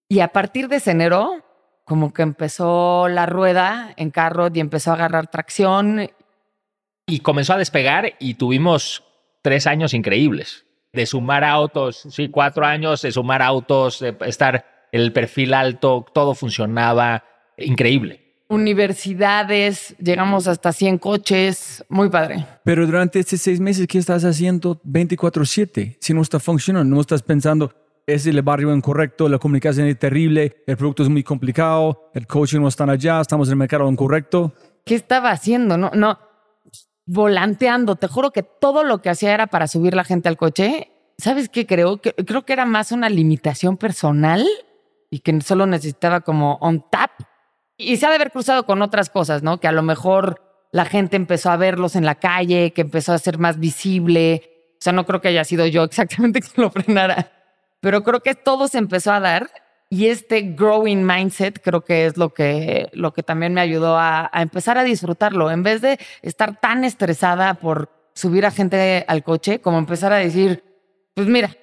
[0.10, 1.44] y a partir de enero,
[1.86, 6.10] como que empezó la rueda en carro y empezó a agarrar tracción.
[7.06, 9.04] Y comenzó a despegar y tuvimos
[9.42, 10.66] tres años increíbles.
[10.94, 16.36] De sumar autos, sí, cuatro años de sumar autos, de estar el perfil alto, todo
[16.36, 17.24] funcionaba,
[17.58, 18.22] increíble.
[18.48, 22.46] Universidades, llegamos hasta 100 coches, muy padre.
[22.64, 25.98] Pero durante estos seis meses, ¿qué estás haciendo 24/7?
[26.00, 27.74] Si no está funcionando, no estás pensando,
[28.06, 32.60] es el barrio incorrecto, la comunicación es terrible, el producto es muy complicado, el coaching
[32.60, 34.54] no está allá, estamos en el mercado incorrecto.
[34.86, 35.76] ¿Qué estaba haciendo?
[35.76, 36.20] No, no,
[37.06, 37.96] volanteando.
[37.96, 40.92] Te juro que todo lo que hacía era para subir la gente al coche.
[41.18, 42.02] ¿Sabes qué creo?
[42.02, 44.46] Creo que era más una limitación personal
[45.10, 47.12] y que solo necesitaba como on tap.
[47.78, 49.60] Y se ha de haber cruzado con otras cosas, ¿no?
[49.60, 50.42] Que a lo mejor
[50.72, 54.94] la gente empezó a verlos en la calle, que empezó a ser más visible, sea,
[54.94, 57.32] no creo que haya sido yo exactamente quien lo frenara,
[57.80, 59.50] pero creo que todo se empezó a dar
[59.94, 64.28] y este growing mindset creo que es lo que, lo que también me ayudó a,
[64.34, 65.52] empezar a disfrutarlo.
[65.52, 70.18] En vez de estar tan estresada por subir a gente al coche, como empezar a
[70.18, 70.64] decir,
[71.14, 71.56] pues mira,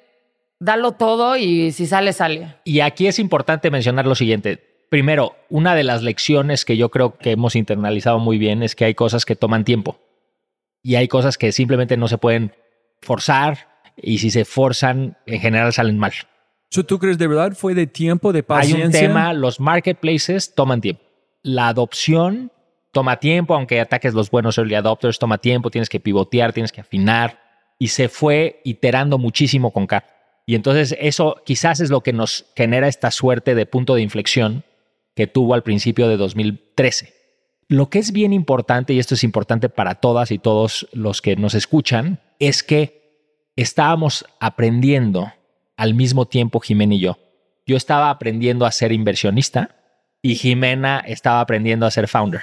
[0.60, 2.54] dalo todo y si sale, sale.
[2.62, 4.62] Y aquí es importante mencionar lo siguiente.
[4.90, 8.84] Primero, una de las lecciones que yo creo que hemos internalizado muy bien es que
[8.84, 9.98] hay cosas que toman tiempo
[10.84, 12.54] y hay cosas que simplemente no se pueden
[13.02, 13.66] forzar
[13.96, 16.12] y si se forzan, en general salen mal.
[16.70, 18.86] ¿Tú crees de verdad fue de tiempo, de Hay paciencia?
[18.86, 21.02] un tema, los marketplaces toman tiempo.
[21.42, 22.52] La adopción
[22.92, 26.80] toma tiempo, aunque ataques los buenos early adopters, toma tiempo, tienes que pivotear, tienes que
[26.80, 27.40] afinar.
[27.78, 30.06] Y se fue iterando muchísimo con Car.
[30.46, 34.64] Y entonces eso quizás es lo que nos genera esta suerte de punto de inflexión
[35.14, 37.14] que tuvo al principio de 2013.
[37.68, 41.36] Lo que es bien importante, y esto es importante para todas y todos los que
[41.36, 45.32] nos escuchan, es que estábamos aprendiendo
[45.80, 47.18] al mismo tiempo Jimena y yo.
[47.66, 49.76] Yo estaba aprendiendo a ser inversionista
[50.20, 52.42] y Jimena estaba aprendiendo a ser founder.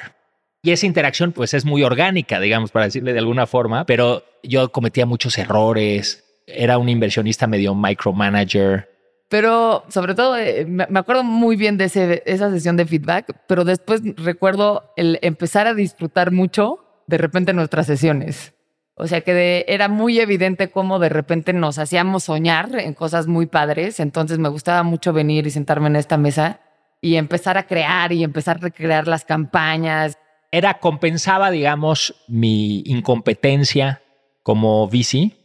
[0.63, 4.71] Y esa interacción pues es muy orgánica, digamos, para decirle de alguna forma, pero yo
[4.71, 8.89] cometía muchos errores, era un inversionista medio micromanager.
[9.29, 14.01] Pero sobre todo, eh, me acuerdo muy bien de esa sesión de feedback, pero después
[14.15, 18.56] recuerdo el empezar a disfrutar mucho de repente nuestras sesiones.
[18.99, 23.45] O sea que era muy evidente cómo de repente nos hacíamos soñar en cosas muy
[23.45, 23.99] padres.
[23.99, 26.61] Entonces me gustaba mucho venir y sentarme en esta mesa
[26.99, 30.17] y empezar a crear y empezar a recrear las campañas.
[30.51, 34.01] Era, compensaba, digamos, mi incompetencia
[34.41, 35.37] como VC,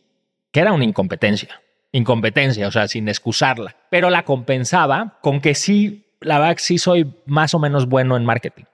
[0.51, 1.61] que era una incompetencia.
[1.93, 3.77] Incompetencia, o sea, sin excusarla.
[3.91, 8.25] Pero la compensaba con que sí, la verdad sí soy más o menos bueno en
[8.25, 8.65] marketing.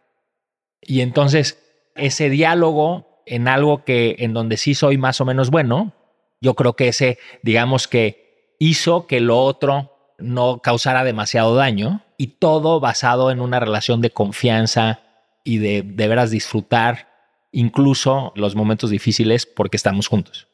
[0.80, 1.60] Y entonces,
[1.96, 5.92] ese diálogo en algo que en donde sí soy más o menos bueno,
[6.40, 12.38] yo creo que ese, digamos que hizo que lo otro no causara demasiado daño y
[12.38, 15.00] todo basado en una relación de confianza
[15.44, 17.08] y de de veras disfrutar
[17.52, 20.48] incluso los momentos difíciles porque estamos juntos.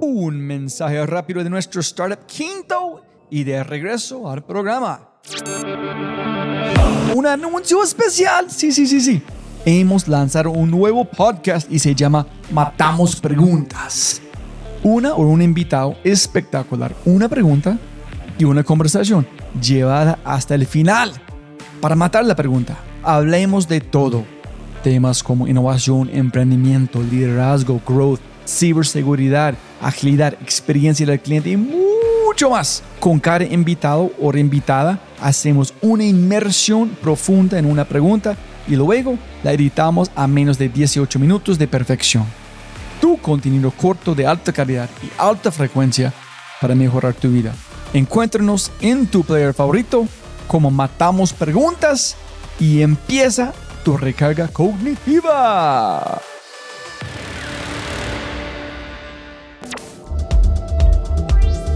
[0.00, 5.10] Un mensaje rápido de nuestro startup quinto y de regreso al programa.
[7.14, 8.50] Un anuncio especial.
[8.50, 9.22] Sí, sí, sí, sí.
[9.66, 14.20] Hemos lanzado un nuevo podcast y se llama Matamos Preguntas.
[14.82, 17.78] Una o un invitado espectacular, una pregunta
[18.38, 19.26] y una conversación
[19.58, 21.12] llevada hasta el final.
[21.80, 24.24] Para matar la pregunta, hablemos de todo.
[24.82, 32.82] Temas como innovación, emprendimiento, liderazgo, growth, ciberseguridad, agilidad, experiencia del cliente y mucho más.
[33.00, 38.36] Con cada invitado o reinvitada hacemos una inmersión profunda en una pregunta
[38.66, 42.24] y luego la editamos a menos de 18 minutos de perfección.
[43.00, 46.12] Tu contenido corto de alta calidad y alta frecuencia
[46.60, 47.54] para mejorar tu vida.
[47.92, 50.06] Encuéntranos en tu player favorito
[50.46, 52.16] como Matamos Preguntas
[52.58, 53.52] y empieza
[53.84, 56.20] tu recarga cognitiva.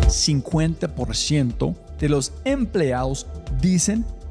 [0.09, 3.27] ...50% de los empleados
[3.61, 4.05] dicen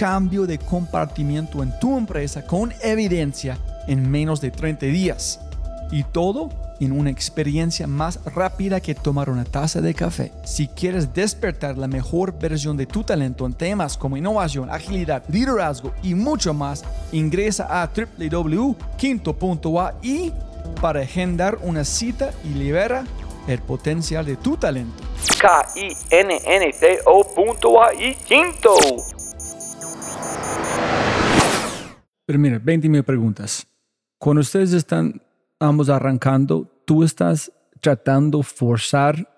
[0.00, 5.38] cambio de compartimiento en tu empresa con evidencia en menos de 30 días.
[5.92, 6.48] Y todo
[6.80, 10.32] en una experiencia más rápida que tomar una taza de café.
[10.42, 15.92] Si quieres despertar la mejor versión de tu talento en temas como innovación, agilidad, liderazgo
[16.02, 16.82] y mucho más,
[17.12, 18.72] ingresa a www.quinto.ai
[20.80, 23.04] para agendar una cita y libera
[23.46, 25.04] el potencial de tu talento.
[25.38, 29.19] K-I-N-N-T-O punto AI quinto.
[32.26, 33.66] Pero mira, 20 mil preguntas.
[34.18, 35.20] Cuando ustedes están
[35.58, 37.50] ambos arrancando, ¿tú estás
[37.80, 39.28] tratando forzar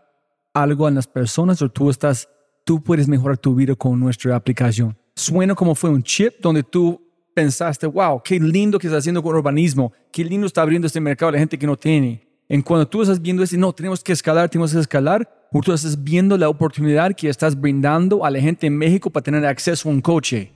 [0.52, 2.28] algo en las personas o tú estás,
[2.64, 4.96] tú puedes mejorar tu vida con nuestra aplicación?
[5.14, 7.00] Suena como fue un chip donde tú
[7.34, 11.30] pensaste, wow, qué lindo que está haciendo con urbanismo, qué lindo está abriendo este mercado
[11.30, 12.26] a la gente que no tiene.
[12.48, 15.72] En cuando tú estás viendo ese, no, tenemos que escalar, tenemos que escalar, o tú
[15.72, 19.88] estás viendo la oportunidad que estás brindando a la gente en México para tener acceso
[19.88, 20.52] a un coche.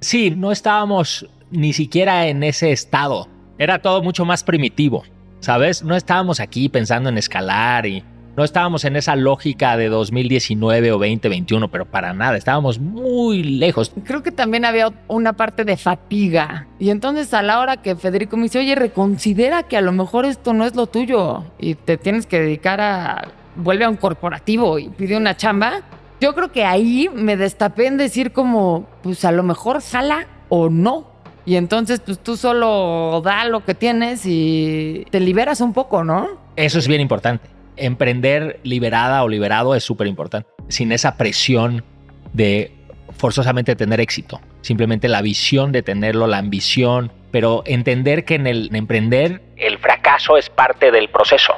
[0.00, 3.28] Sí, no estábamos ni siquiera en ese estado.
[3.58, 5.04] Era todo mucho más primitivo,
[5.40, 5.82] ¿sabes?
[5.82, 8.02] No estábamos aquí pensando en escalar y
[8.36, 13.92] No estábamos en esa lógica de 2019 o 2021, pero para nada, estábamos muy lejos.
[14.04, 16.66] Creo que también había una parte de fatiga.
[16.78, 20.24] Y entonces a la hora que Federico me dice, oye, reconsidera que a lo mejor
[20.24, 23.28] esto no es lo tuyo y te tienes que dedicar a...
[23.56, 25.82] vuelve a un corporativo y pide una chamba.
[26.20, 30.68] Yo creo que ahí me destapé en decir como, pues a lo mejor jala o
[30.68, 31.08] no.
[31.46, 36.28] Y entonces pues tú solo da lo que tienes y te liberas un poco, ¿no?
[36.56, 37.48] Eso es bien importante
[37.80, 40.48] emprender liberada o liberado es súper importante.
[40.68, 41.84] Sin esa presión
[42.32, 42.72] de
[43.16, 44.40] forzosamente tener éxito.
[44.60, 50.36] Simplemente la visión de tenerlo, la ambición, pero entender que en el emprender el fracaso
[50.36, 51.54] es parte del proceso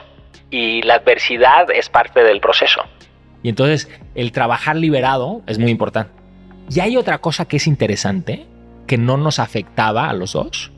[0.51, 2.83] y la adversidad es parte del proceso.
[3.43, 6.13] Y entonces el trabajar liberado es muy importante.
[6.71, 8.47] Y hay otra cosa que es interesante,
[8.87, 10.71] que no nos afectaba a los dos,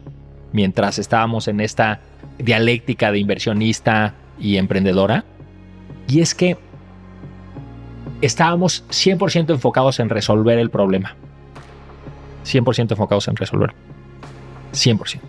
[0.53, 2.01] mientras estábamos en esta
[2.39, 5.25] dialéctica de inversionista y emprendedora,
[6.09, 6.57] y es que
[8.21, 11.17] estábamos 100% enfocados en resolver el problema.
[12.45, 13.75] 100% enfocados en resolver.
[14.73, 15.21] 100%.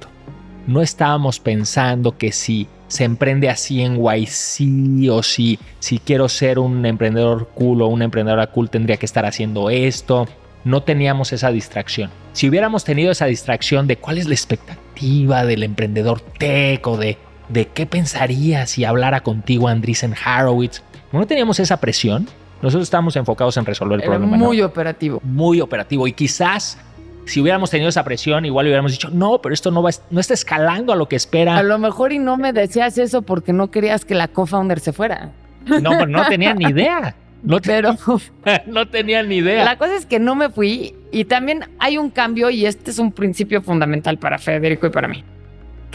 [0.67, 6.59] No estábamos pensando que si se emprende así en YC o si, si quiero ser
[6.59, 10.27] un emprendedor cool o una emprendedora cool tendría que estar haciendo esto.
[10.63, 12.09] No teníamos esa distracción.
[12.33, 17.17] Si hubiéramos tenido esa distracción de cuál es la expectativa del emprendedor tech o de
[17.49, 20.81] de qué pensaría si hablara contigo Andreessen Harowitz.
[21.11, 22.27] No teníamos esa presión.
[22.61, 24.37] Nosotros estábamos enfocados en resolver el Era problema.
[24.37, 25.21] Muy operativo.
[25.23, 26.07] Muy operativo.
[26.07, 26.77] Y quizás
[27.25, 30.33] si hubiéramos tenido esa presión, igual hubiéramos dicho, no, pero esto no, va, no está
[30.33, 31.57] escalando a lo que espera.
[31.57, 34.93] A lo mejor y no me decías eso porque no querías que la co-founder se
[34.93, 35.31] fuera.
[35.65, 37.15] No, no tenía ni idea.
[37.43, 37.95] No, pero
[38.67, 39.65] no tenía ni idea.
[39.65, 42.99] La cosa es que no me fui y también hay un cambio y este es
[42.99, 45.23] un principio fundamental para Federico y para mí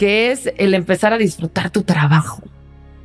[0.01, 2.41] que es el empezar a disfrutar tu trabajo.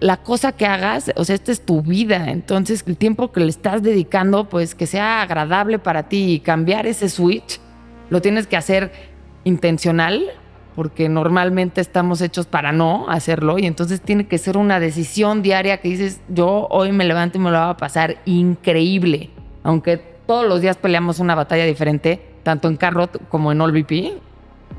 [0.00, 3.50] La cosa que hagas, o sea, esta es tu vida, entonces el tiempo que le
[3.50, 7.60] estás dedicando, pues que sea agradable para ti y cambiar ese switch,
[8.10, 8.92] lo tienes que hacer
[9.44, 10.24] intencional,
[10.74, 15.78] porque normalmente estamos hechos para no hacerlo y entonces tiene que ser una decisión diaria
[15.78, 19.30] que dices, yo hoy me levanto y me lo voy a pasar increíble,
[19.62, 19.96] aunque
[20.26, 24.18] todos los días peleamos una batalla diferente, tanto en Carrot como en AllVP,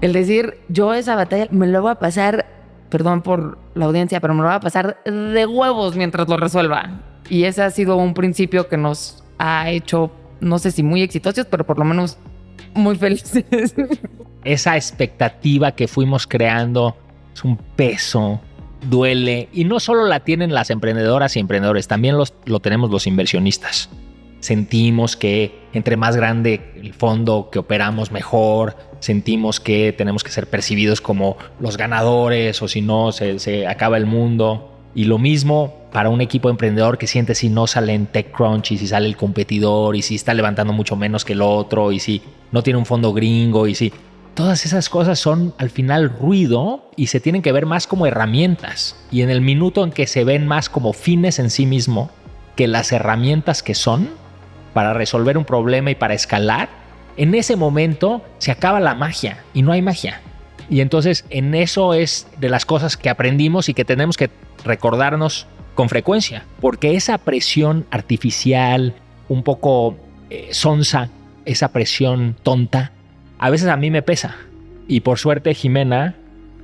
[0.02, 2.46] el decir, yo esa batalla me lo voy a pasar,
[2.90, 7.02] perdón por la audiencia, pero me lo voy a pasar de huevos mientras lo resuelva.
[7.30, 11.48] Y ese ha sido un principio que nos ha hecho, no sé si muy exitosos,
[11.48, 12.18] pero por lo menos
[12.78, 13.46] muy felices.
[14.44, 16.96] Esa expectativa que fuimos creando
[17.34, 18.40] es un peso,
[18.90, 19.50] duele.
[19.54, 23.90] Y no solo la tienen las emprendedoras y emprendedores, también los, lo tenemos los inversionistas.
[24.40, 30.48] Sentimos que entre más grande el fondo que operamos, mejor sentimos que tenemos que ser
[30.48, 34.74] percibidos como los ganadores o si no se, acaba el mundo.
[34.96, 38.78] Y lo mismo para un equipo emprendedor que siente si no sale en TechCrunch y
[38.78, 42.22] si sale el competidor y si está levantando mucho menos que el otro y si
[42.52, 43.92] no tiene un fondo gringo y si...
[44.36, 48.96] Todas esas cosas son al final ruido y se tienen que ver más como herramientas.
[49.10, 52.12] Y en el minuto en que se ven más como fines en sí mismo
[52.56, 54.08] que las herramientas que son
[54.76, 56.70] para resolver un problema y para escalar,
[57.18, 60.22] en ese momento se acaba la magia y no hay magia.
[60.70, 64.30] Y entonces en eso es de las cosas que aprendimos y que tenemos que
[64.64, 68.96] recordarnos con frecuencia, porque esa presión artificial,
[69.30, 69.96] un poco
[70.32, 71.12] eh, sonsa,
[71.46, 72.94] esa presión tonta,
[73.38, 74.36] a veces a mí me pesa.
[74.88, 76.16] Y por suerte Jimena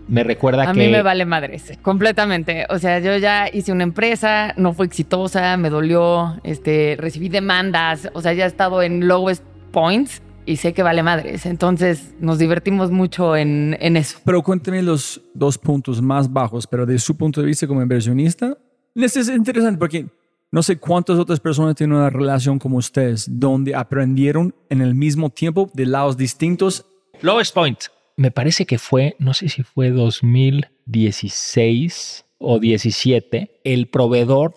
[0.08, 0.70] me recuerda que...
[0.72, 2.66] A mí me vale madres, completamente.
[2.72, 8.10] O sea, yo ya hice una empresa, no fue exitosa, me dolió, este, recibí demandas,
[8.14, 11.46] o sea, ya he estado en lowest points y sé que vale madres.
[11.46, 14.18] Entonces nos divertimos mucho en, en, eso.
[14.26, 18.58] Pero cuénteme los dos puntos más bajos, pero de su punto de vista como inversionista,
[18.96, 20.08] esto es interesante porque
[20.52, 25.32] no sé cuántas otras personas tienen una relación como ustedes, donde aprendieron en el mismo
[25.32, 26.86] tiempo de lados distintos.
[27.22, 27.80] Lowest Point.
[28.18, 34.54] Me parece que fue, no sé si fue 2016 o 17, el proveedor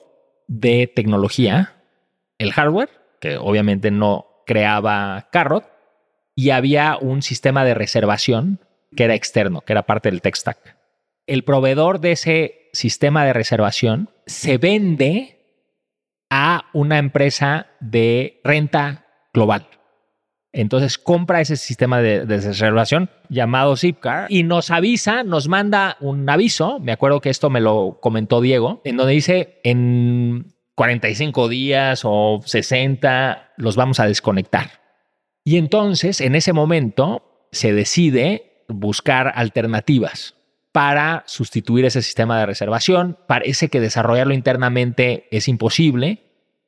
[0.48, 1.82] de tecnología,
[2.36, 5.64] el hardware, que obviamente no creaba Carrot,
[6.34, 8.60] y había un sistema de reservación
[8.94, 10.76] que era externo, que era parte del tech stack.
[11.26, 15.36] El proveedor de ese sistema de reservación se vende
[16.30, 19.66] a una empresa de renta global.
[20.52, 26.78] Entonces compra ese sistema de, reservación llamado Zipcar y nos avisa, nos manda un aviso.
[26.80, 32.40] Me acuerdo que esto me lo comentó Diego, en donde dice en 45 días o
[32.44, 34.80] 60 los vamos a desconectar.
[35.44, 40.35] Y entonces, en ese momento, se decide buscar alternativas
[40.76, 43.16] para sustituir ese sistema de reservación.
[43.26, 46.18] Parece que desarrollarlo internamente es imposible.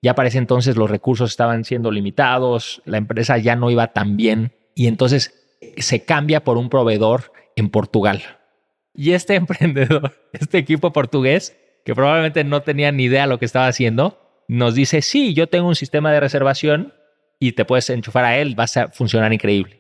[0.01, 4.17] Ya para ese entonces los recursos estaban siendo limitados, la empresa ya no iba tan
[4.17, 8.23] bien y entonces se cambia por un proveedor en Portugal.
[8.95, 13.45] Y este emprendedor, este equipo portugués, que probablemente no tenía ni idea de lo que
[13.45, 16.95] estaba haciendo, nos dice, sí, yo tengo un sistema de reservación
[17.39, 19.78] y te puedes enchufar a él, vas a funcionar increíble.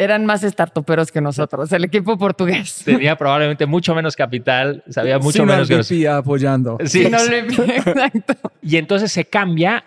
[0.00, 2.82] Eran más startuperos que nosotros, el equipo portugués.
[2.86, 6.06] Tenía probablemente mucho menos capital, sabía mucho Sin menos que nosotros.
[6.16, 6.78] Apoyando.
[6.86, 7.38] Sí, le-
[7.76, 8.34] Exacto.
[8.62, 9.84] Y entonces se cambia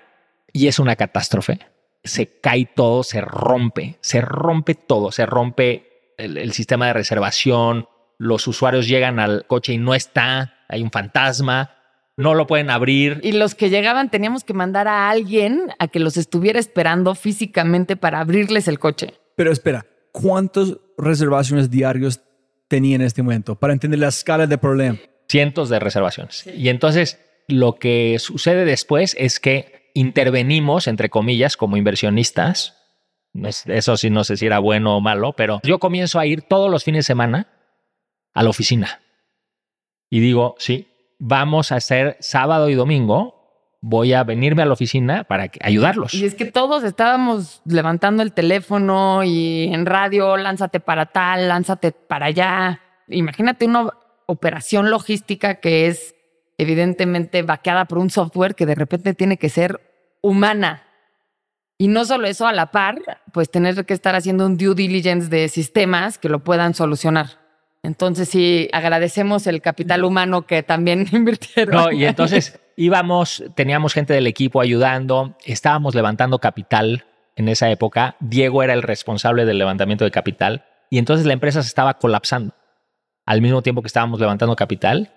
[0.51, 1.59] y es una catástrofe.
[2.03, 7.87] Se cae todo, se rompe, se rompe todo, se rompe el, el sistema de reservación,
[8.19, 11.71] los usuarios llegan al coche y no está, hay un fantasma,
[12.17, 13.19] no lo pueden abrir.
[13.23, 17.95] Y los que llegaban teníamos que mandar a alguien a que los estuviera esperando físicamente
[17.95, 19.15] para abrirles el coche.
[19.35, 22.21] Pero espera, ¿cuántas reservaciones diarios
[22.69, 24.97] tenía en este momento para entender la escala del problema?
[25.27, 26.45] cientos de reservaciones.
[26.47, 32.77] Y entonces lo que sucede después es que intervenimos, entre comillas, como inversionistas.
[33.65, 36.69] Eso sí, no sé si era bueno o malo, pero yo comienzo a ir todos
[36.69, 37.47] los fines de semana
[38.33, 39.01] a la oficina.
[40.09, 40.87] Y digo, sí,
[41.17, 43.42] vamos a hacer sábado y domingo,
[43.85, 46.13] voy a venirme a la oficina para ayudarlos.
[46.13, 51.91] Y es que todos estábamos levantando el teléfono y en radio, lánzate para tal, lánzate
[51.91, 52.79] para allá.
[53.09, 53.89] Imagínate una
[54.25, 56.15] operación logística que es
[56.57, 59.81] evidentemente vaqueada por un software que de repente tiene que ser
[60.21, 60.83] humana.
[61.77, 63.01] Y no solo eso, a la par,
[63.33, 67.42] pues tener que estar haciendo un due diligence de sistemas que lo puedan solucionar.
[67.83, 71.75] Entonces sí, agradecemos el capital humano que también invirtieron.
[71.75, 77.05] No, y entonces íbamos, teníamos gente del equipo ayudando, estábamos levantando capital
[77.35, 78.15] en esa época.
[78.21, 82.55] Diego era el responsable del levantamiento de capital y entonces la empresa se estaba colapsando
[83.25, 85.11] al mismo tiempo que estábamos levantando capital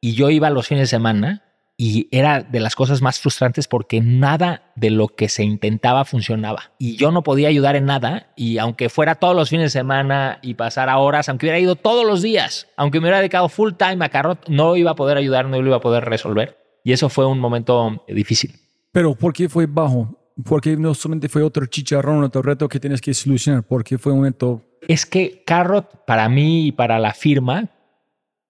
[0.00, 1.42] y yo iba los fines de semana
[1.84, 6.70] y era de las cosas más frustrantes porque nada de lo que se intentaba funcionaba
[6.78, 10.38] y yo no podía ayudar en nada y aunque fuera todos los fines de semana
[10.42, 14.04] y pasara horas, aunque hubiera ido todos los días, aunque me hubiera dedicado full time
[14.04, 17.08] a Carrot, no iba a poder ayudar, no lo iba a poder resolver y eso
[17.08, 18.52] fue un momento difícil.
[18.92, 20.16] Pero ¿por qué fue bajo?
[20.44, 23.64] Porque no solamente fue otro chicharrón, otro reto que tienes que solucionar.
[23.64, 24.62] Porque fue un momento...
[24.86, 27.70] Es que Carrot para mí y para la firma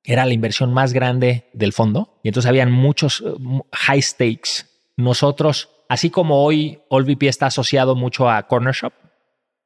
[0.05, 3.33] era la inversión más grande del fondo y entonces habían muchos eh,
[3.73, 4.67] high stakes.
[4.97, 8.93] Nosotros, así como hoy AllVP está asociado mucho a Corner Shop,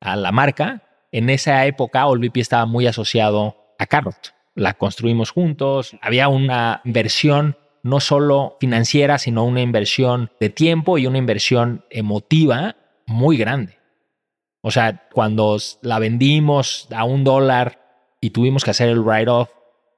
[0.01, 0.83] a la marca,
[1.13, 4.35] en esa época AllVP estaba muy asociado a Carrot.
[4.55, 11.07] La construimos juntos, había una inversión no solo financiera, sino una inversión de tiempo y
[11.07, 12.77] una inversión emotiva
[13.07, 13.79] muy grande.
[14.61, 17.81] O sea, cuando la vendimos a un dólar
[18.21, 19.51] y tuvimos que hacer el write-off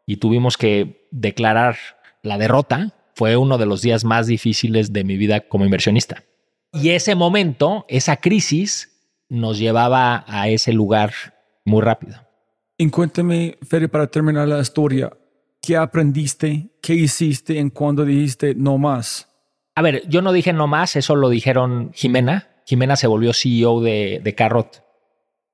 [0.09, 1.77] y tuvimos que declarar
[2.23, 6.25] la derrota, fue uno de los días más difíciles de mi vida como inversionista.
[6.73, 8.99] Y ese momento, esa crisis,
[9.29, 11.13] nos llevaba a ese lugar
[11.67, 12.27] muy rápido.
[12.79, 15.13] Y cuéntame, Fede, para terminar la historia,
[15.61, 16.71] ¿qué aprendiste?
[16.81, 19.29] ¿Qué hiciste en cuando dijiste no más?
[19.75, 22.49] A ver, yo no dije no más, eso lo dijeron Jimena.
[22.65, 24.83] Jimena se volvió CEO de, de Carrot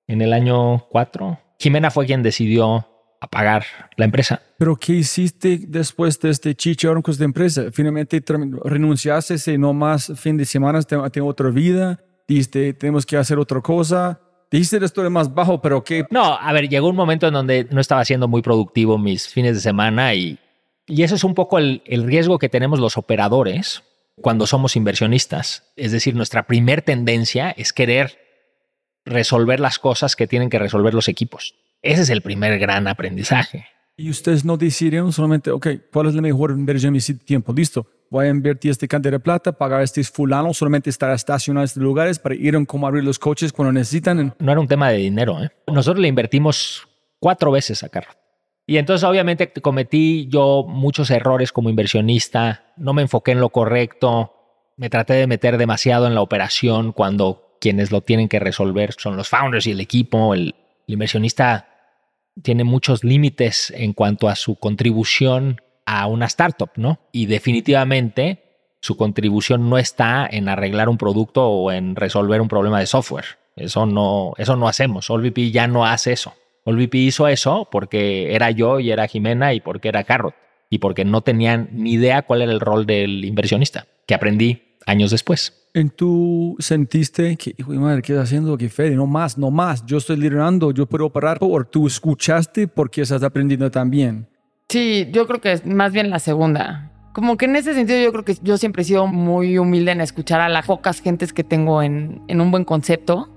[0.06, 1.40] en el año 4.
[1.58, 3.64] Jimena fue quien decidió apagar
[3.96, 4.42] la empresa.
[4.58, 7.64] ¿Pero qué hiciste después de este chicharrón con esta empresa?
[7.72, 8.22] ¿Finalmente
[8.64, 12.00] renunciaste ese no más fin de semana, tengo, tengo otra vida?
[12.28, 14.20] ¿Dijiste, tenemos que hacer otra cosa?
[14.50, 16.06] Dijiste esto de más bajo, pero ¿qué?
[16.10, 19.54] No, a ver, llegó un momento en donde no estaba siendo muy productivo mis fines
[19.54, 20.38] de semana y,
[20.86, 23.82] y eso es un poco el, el riesgo que tenemos los operadores
[24.20, 25.72] cuando somos inversionistas.
[25.76, 28.18] Es decir, nuestra primer tendencia es querer
[29.04, 31.54] resolver las cosas que tienen que resolver los equipos.
[31.84, 33.66] Ese es el primer gran aprendizaje.
[33.94, 37.52] Y ustedes no decidieron solamente, ok, ¿cuál es la mejor inversión de mi tiempo?
[37.52, 41.64] Listo, voy a invertir este cantidad de plata, pagar a estos fulanos, solamente estar estacionados
[41.64, 44.34] en estos lugares para ir a cómo abrir los coches cuando necesitan.
[44.38, 45.44] No era un tema de dinero.
[45.44, 45.50] ¿eh?
[45.66, 46.88] Nosotros le invertimos
[47.20, 48.16] cuatro veces a Carrot.
[48.66, 54.32] Y entonces obviamente cometí yo muchos errores como inversionista, no me enfoqué en lo correcto,
[54.78, 59.18] me traté de meter demasiado en la operación cuando quienes lo tienen que resolver son
[59.18, 60.32] los founders y el equipo.
[60.32, 60.54] El,
[60.86, 61.73] el inversionista
[62.42, 66.98] tiene muchos límites en cuanto a su contribución a una startup, ¿no?
[67.12, 68.42] Y definitivamente
[68.80, 73.24] su contribución no está en arreglar un producto o en resolver un problema de software.
[73.56, 75.10] Eso no, eso no hacemos.
[75.10, 76.34] AllVP ya no hace eso.
[76.66, 80.34] AllVP hizo eso porque era yo y era Jimena y porque era Carrot
[80.70, 85.10] y porque no tenían ni idea cuál era el rol del inversionista, que aprendí años
[85.10, 85.68] después.
[85.74, 88.56] ¿En tú sentiste que, hijo de madre, qué estás haciendo?
[88.56, 88.96] ¿Qué feria?
[88.96, 89.84] No más, no más.
[89.86, 91.38] Yo estoy liderando, yo puedo parar.
[91.40, 94.28] ¿O tú escuchaste porque estás aprendiendo también?
[94.68, 96.92] Sí, yo creo que es más bien la segunda.
[97.12, 100.00] Como que en ese sentido yo creo que yo siempre he sido muy humilde en
[100.00, 103.30] escuchar a las pocas gentes que tengo en, en un buen concepto.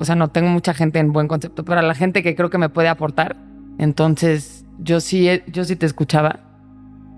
[0.00, 2.50] O sea, no tengo mucha gente en buen concepto, pero a la gente que creo
[2.50, 3.36] que me puede aportar.
[3.78, 6.40] Entonces, yo sí, yo sí te escuchaba.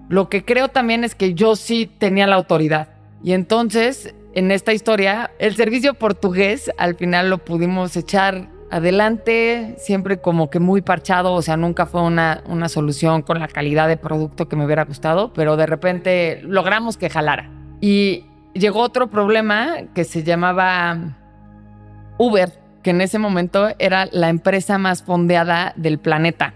[0.09, 2.94] Lo que creo también es que yo sí tenía la autoridad.
[3.25, 10.21] Y entonces, en esta historia, el servicio portugués al final lo pudimos echar adelante, siempre
[10.21, 13.97] como que muy parchado, o sea, nunca fue una, una solución con la calidad de
[13.97, 17.51] producto que me hubiera gustado, pero de repente logramos que jalara.
[17.81, 21.17] Y llegó otro problema que se llamaba
[22.19, 22.53] Uber,
[22.83, 26.53] que en ese momento era la empresa más fondeada del planeta.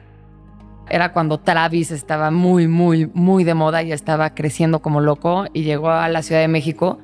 [0.91, 5.63] Era cuando Travis estaba muy, muy, muy de moda y estaba creciendo como loco y
[5.63, 6.99] llegó a la Ciudad de México.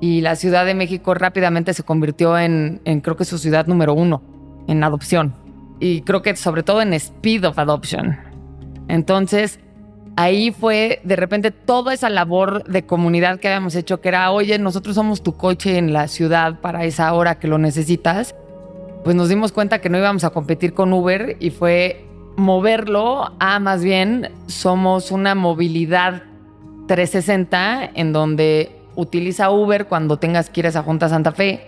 [0.00, 3.94] Y la Ciudad de México rápidamente se convirtió en, en creo que su ciudad número
[3.94, 4.22] uno
[4.68, 5.34] en adopción.
[5.80, 8.16] Y creo que sobre todo en speed of adoption.
[8.88, 9.60] Entonces,
[10.16, 14.58] ahí fue de repente toda esa labor de comunidad que habíamos hecho, que era, oye,
[14.58, 18.34] nosotros somos tu coche en la ciudad para esa hora que lo necesitas.
[19.04, 22.07] Pues nos dimos cuenta que no íbamos a competir con Uber y fue
[22.38, 26.22] moverlo a más bien somos una movilidad
[26.86, 31.66] 360 en donde utiliza Uber cuando tengas que ir a Junta Santa Fe,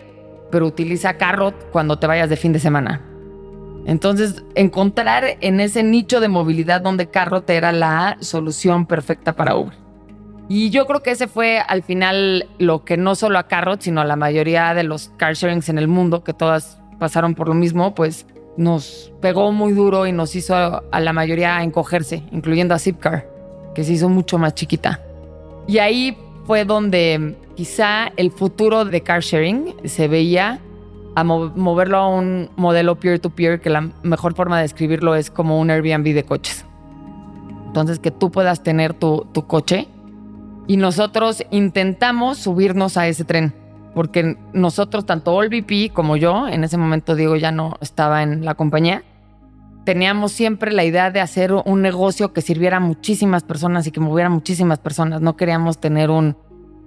[0.50, 3.02] pero utiliza Carrot cuando te vayas de fin de semana.
[3.84, 9.74] Entonces, encontrar en ese nicho de movilidad donde Carrot era la solución perfecta para Uber.
[10.48, 14.00] Y yo creo que ese fue al final lo que no solo a Carrot, sino
[14.00, 17.54] a la mayoría de los car sharings en el mundo, que todas pasaron por lo
[17.54, 22.78] mismo, pues nos pegó muy duro y nos hizo a la mayoría encogerse, incluyendo a
[22.78, 23.28] Zipcar,
[23.74, 25.00] que se hizo mucho más chiquita.
[25.66, 30.58] Y ahí fue donde quizá el futuro de car sharing se veía
[31.14, 35.70] a moverlo a un modelo peer-to-peer, que la mejor forma de describirlo es como un
[35.70, 36.64] Airbnb de coches.
[37.66, 39.86] Entonces, que tú puedas tener tu, tu coche
[40.66, 43.54] y nosotros intentamos subirnos a ese tren
[43.94, 48.54] porque nosotros, tanto VP como yo, en ese momento Diego ya no estaba en la
[48.54, 49.02] compañía,
[49.84, 54.00] teníamos siempre la idea de hacer un negocio que sirviera a muchísimas personas y que
[54.00, 55.20] moviera a muchísimas personas.
[55.20, 56.36] No queríamos tener un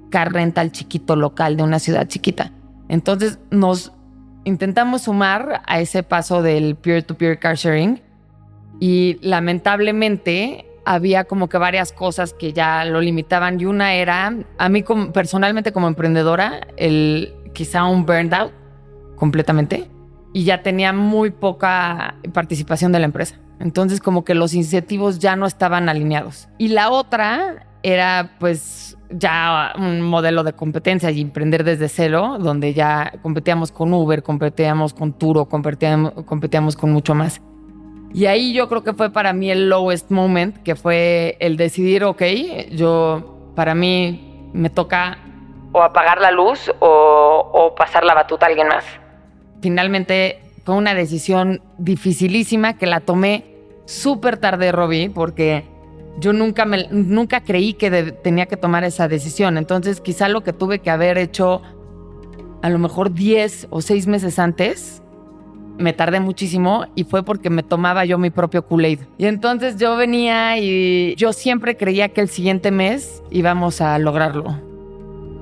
[0.10, 2.51] car rental chiquito local de una ciudad chiquita.
[2.88, 3.91] Entonces nos
[4.43, 8.01] intentamos sumar a ese paso del peer-to-peer -peer car sharing
[8.80, 14.70] y lamentablemente había como que varias cosas que ya lo limitaban y una era, a
[14.70, 18.52] mí personalmente como emprendedora, el quizá un burnout
[19.16, 19.90] completamente
[20.34, 23.40] y ya tenía muy poca participación de la empresa.
[23.60, 26.50] Entonces como que los incentivos ya no estaban alineados.
[26.58, 32.74] Y la otra era pues ya un modelo de competencia y emprender desde cero, donde
[32.74, 37.42] ya competíamos con Uber, competíamos con Turo, competíamos, competíamos con mucho más.
[38.14, 42.03] Y ahí yo creo que fue para mí el lowest moment, que fue el decidir,
[42.03, 42.22] ok,
[42.72, 45.18] yo, para mí me toca
[45.74, 48.86] o apagar la luz o, pasar la batuta a alguien más.
[49.61, 53.43] Finalmente fue una decisión dificilísima que la tomé
[53.86, 55.66] súper tarde, Robbie, porque
[56.20, 59.57] yo nunca, me, nunca creí que tenía que tomar esa decisión.
[59.57, 61.61] Entonces quizá lo que tuve que haber hecho
[62.61, 65.03] a lo mejor 10 o 6 meses antes
[65.78, 68.99] me tardé muchísimo y fue porque me tomaba yo mi propio Kool-Aid.
[69.17, 74.59] Y entonces yo venía y yo siempre creía que el siguiente mes íbamos a lograrlo.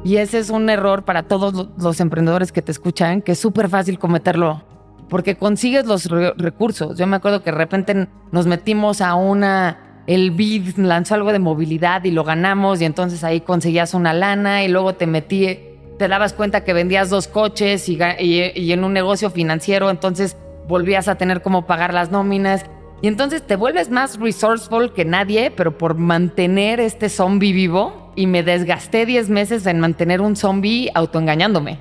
[0.04, 3.70] Y ese es un error para todos los emprendedores que te escuchan, que es súper
[3.70, 4.64] fácil cometerlo,
[5.10, 6.98] porque consigues los recursos.
[6.98, 11.40] Yo me acuerdo que de repente nos metimos a una, el BID lanzó algo de
[11.40, 15.71] movilidad y lo ganamos y entonces ahí conseguías una lana y luego te metí
[16.02, 20.36] te dabas cuenta que vendías dos coches y, en un negocio financiero, entonces
[20.68, 22.66] volvías a tener como pagar las nóminas.
[23.04, 28.12] Y entonces te vuelves más resourceful que nadie, pero por mantener este zombie vivo.
[28.16, 31.78] Y me desgasté 10 meses en mantener un zombie autoengañándome.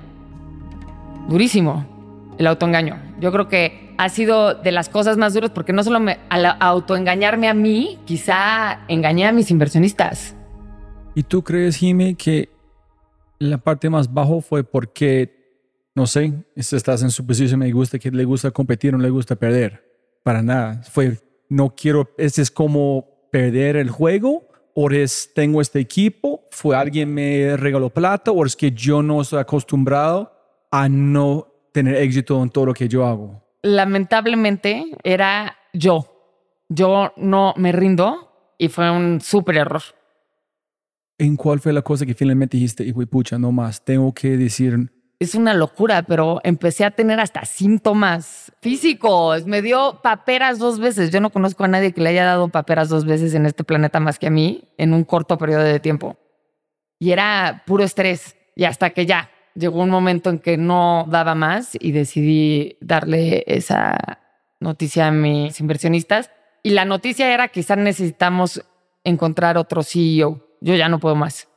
[1.26, 1.86] Durísimo
[2.36, 3.00] el autoengaño.
[3.20, 6.44] Yo creo que ha sido de las cosas más duras porque no solo me, al
[6.60, 10.34] autoengañarme a mí, quizá engañé a mis inversionistas.
[11.14, 12.50] ¿Y tú crees, Jimmy, que
[13.40, 18.10] la parte más bajo fue porque, no sé, estás en su posición, me gusta que
[18.10, 19.82] le gusta competir, no le gusta perder.
[20.22, 20.82] Para nada.
[20.82, 21.18] Fue,
[21.48, 27.12] no quiero, este es como perder el juego, o es, tengo este equipo, fue alguien
[27.12, 30.32] me regaló plata, o es que yo no estoy acostumbrado
[30.70, 33.42] a no tener éxito en todo lo que yo hago.
[33.62, 36.06] Lamentablemente era yo.
[36.68, 39.82] Yo no me rindo y fue un súper error.
[41.20, 44.90] ¿En cuál fue la cosa que finalmente dijiste, y pucha, no más, tengo que decir,
[45.18, 49.44] es una locura, pero empecé a tener hasta síntomas físicos.
[49.44, 51.10] Me dio paperas dos veces.
[51.10, 54.00] Yo no conozco a nadie que le haya dado paperas dos veces en este planeta
[54.00, 56.16] más que a mí en un corto periodo de tiempo.
[56.98, 58.34] Y era puro estrés.
[58.56, 63.44] Y hasta que ya llegó un momento en que no daba más y decidí darle
[63.46, 63.98] esa
[64.58, 66.30] noticia a mis inversionistas.
[66.62, 68.64] Y la noticia era quizás necesitamos
[69.04, 70.49] encontrar otro CEO.
[70.60, 71.48] Yo ya no puedo más.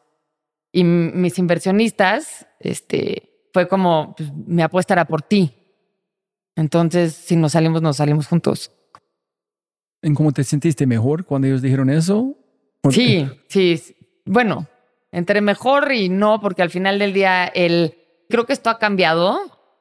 [0.71, 5.53] Y mis inversionistas, este, fue como, pues, mi apuesta era por ti.
[6.55, 8.71] Entonces, si nos salimos, nos salimos juntos.
[10.01, 12.35] ¿En cómo te sentiste mejor cuando ellos dijeron eso?
[12.89, 13.81] Sí, sí.
[14.25, 14.67] Bueno,
[15.11, 17.95] entre mejor y no, porque al final del día, el,
[18.29, 19.39] creo que esto ha cambiado.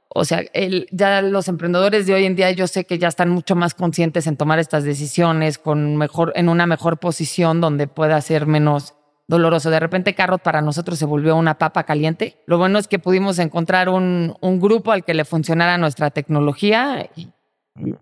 [0.08, 3.30] O sea, el, ya los emprendedores de hoy en día yo sé que ya están
[3.30, 8.20] mucho más conscientes en tomar estas decisiones con mejor, en una mejor posición donde pueda
[8.20, 8.94] ser menos
[9.26, 9.70] doloroso.
[9.70, 12.42] De repente Carrot para nosotros se volvió una papa caliente.
[12.46, 17.08] Lo bueno es que pudimos encontrar un, un grupo al que le funcionara nuestra tecnología
[17.16, 17.28] y,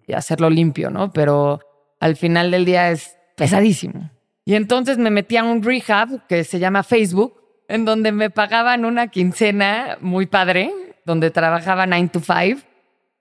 [0.06, 1.12] y, hacerlo limpio, ¿no?
[1.12, 1.60] Pero
[2.00, 4.10] al final del día es pesadísimo.
[4.44, 7.34] Y entonces me metí a un rehab que se llama Facebook,
[7.68, 10.72] en donde me pagaban una quincena muy padre,
[11.04, 12.60] donde trabajaba 9 to 5,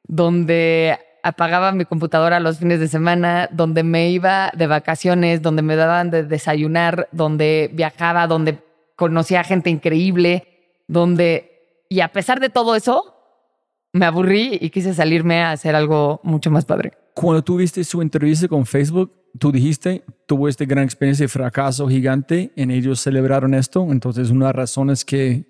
[0.07, 5.75] donde apagaba mi computadora los fines de semana, donde me iba de vacaciones, donde me
[5.75, 8.59] daban de desayunar, donde viajaba, donde
[8.95, 10.47] conocía gente increíble,
[10.87, 11.85] donde...
[11.89, 13.15] Y a pesar de todo eso,
[13.93, 16.93] me aburrí y quise salirme a hacer algo mucho más padre.
[17.15, 22.51] Cuando tuviste su entrevista con Facebook, tú dijiste, tuvo esta gran experiencia de fracaso gigante,
[22.55, 25.45] en ellos celebraron esto, entonces una razón es que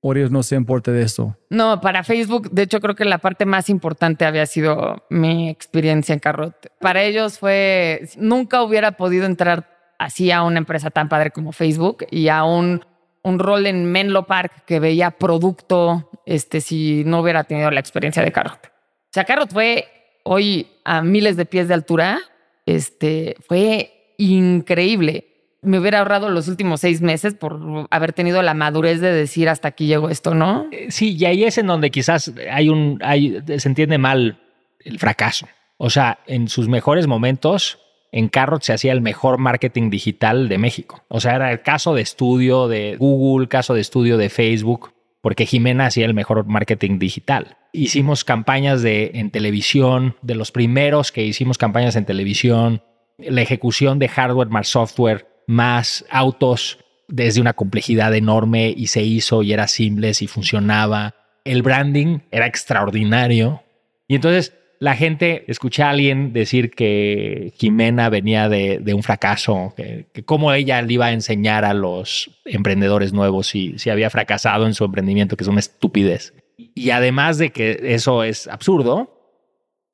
[0.00, 1.36] Orios no se importa de esto.
[1.50, 6.12] No, para Facebook, de hecho, creo que la parte más importante había sido mi experiencia
[6.12, 6.54] en Carrot.
[6.80, 12.06] Para ellos fue, nunca hubiera podido entrar así a una empresa tan padre como Facebook
[12.10, 12.84] y a un,
[13.22, 18.22] un rol en Menlo Park que veía producto, este, si no hubiera tenido la experiencia
[18.22, 18.66] de Carrot.
[18.66, 19.88] O sea, Carrot fue
[20.22, 22.20] hoy a miles de pies de altura,
[22.66, 29.00] este, fue increíble me hubiera ahorrado los últimos seis meses por haber tenido la madurez
[29.00, 30.66] de decir hasta aquí llegó esto, ¿no?
[30.70, 34.40] Eh, sí, y ahí es en donde quizás hay un, hay, se entiende mal
[34.84, 35.48] el fracaso.
[35.76, 37.78] O sea, en sus mejores momentos,
[38.12, 41.04] en Carrot se hacía el mejor marketing digital de México.
[41.08, 45.46] O sea, era el caso de estudio de Google, caso de estudio de Facebook, porque
[45.46, 47.56] Jimena hacía el mejor marketing digital.
[47.72, 52.82] Hicimos campañas de, en televisión, de los primeros que hicimos campañas en televisión,
[53.18, 56.78] la ejecución de hardware más software más autos
[57.08, 61.14] desde una complejidad enorme y se hizo y era simple y funcionaba.
[61.44, 63.62] El branding era extraordinario.
[64.06, 70.06] Y entonces la gente escuché a alguien decir que Jimena venía de, un fracaso, que,
[70.26, 74.74] cómo ella le iba a enseñar a los emprendedores nuevos si, si había fracasado en
[74.74, 76.34] su emprendimiento, que es una estupidez.
[76.74, 79.14] Y además de que eso es absurdo,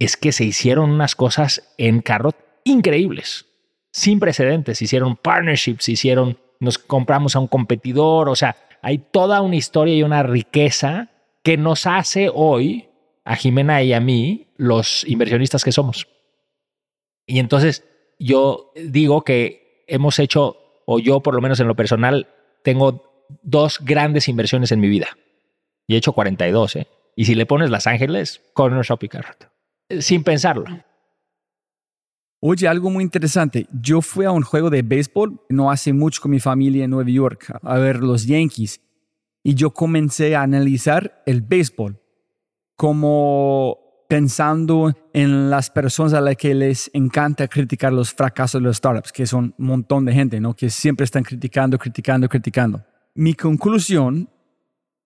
[0.01, 3.47] es que se hicieron unas cosas en Carrot increíbles
[3.95, 4.83] sin precedentes.
[4.83, 10.03] Hicieron partnerships, hicieron, nos compramos a un competidor, o sea, hay toda una historia y
[10.03, 11.11] una riqueza
[11.45, 12.89] que nos hace hoy,
[13.25, 16.09] a Jimena y a mí, los inversionistas que somos.
[17.25, 17.85] Y entonces
[18.19, 22.27] yo digo que hemos hecho, o yo por lo menos en lo personal,
[22.65, 25.17] tengo dos grandes inversiones en mi vida.
[25.87, 26.89] Y he hecho 42, ¿eh?
[27.15, 29.49] Y si le pones Las Ángeles, Corner Shop y Carrot.
[30.01, 30.65] Sin pensarlo.
[32.47, 33.67] Oye, algo muy interesante.
[33.73, 37.09] Yo fui a un juego de béisbol no hace mucho con mi familia en Nueva
[37.09, 38.83] York a ver los Yankees
[39.43, 41.99] y yo comencé a analizar el béisbol
[42.77, 43.79] como
[44.11, 49.11] pensando en las personas a las que les encanta criticar los fracasos de los startups,
[49.11, 50.53] que son un montón de gente, ¿no?
[50.53, 52.85] Que siempre están criticando, criticando, criticando.
[53.15, 54.29] Mi conclusión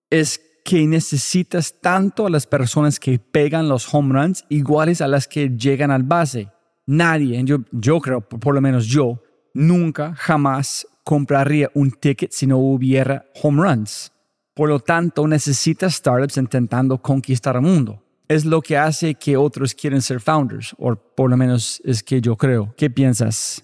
[0.09, 5.25] es que necesitas tanto a las personas que pegan los home runs iguales a las
[5.25, 6.49] que llegan al base
[6.89, 9.21] nadie, yo, yo creo, por lo menos yo,
[9.53, 14.11] nunca, jamás compraría un ticket si no hubiera home runs.
[14.55, 18.03] Por lo tanto, necesitas startups intentando conquistar el mundo.
[18.27, 22.21] Es lo que hace que otros quieren ser founders, o por lo menos es que
[22.21, 22.73] yo creo.
[22.75, 23.63] ¿Qué piensas?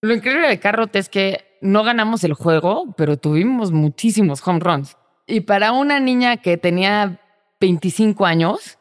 [0.00, 4.96] Lo increíble de Carrot es que no ganamos el juego, pero tuvimos muchísimos home runs.
[5.26, 7.20] Y para una niña que tenía
[7.60, 8.77] 25 años,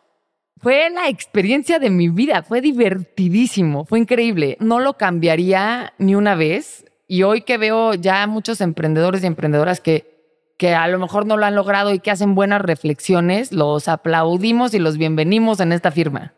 [0.61, 4.57] fue la experiencia de mi vida, fue divertidísimo, fue increíble.
[4.59, 6.85] No lo cambiaría ni una vez.
[7.07, 11.37] Y hoy que veo ya muchos emprendedores y emprendedoras que, que a lo mejor no
[11.37, 15.91] lo han logrado y que hacen buenas reflexiones, los aplaudimos y los bienvenimos en esta
[15.91, 16.33] firma.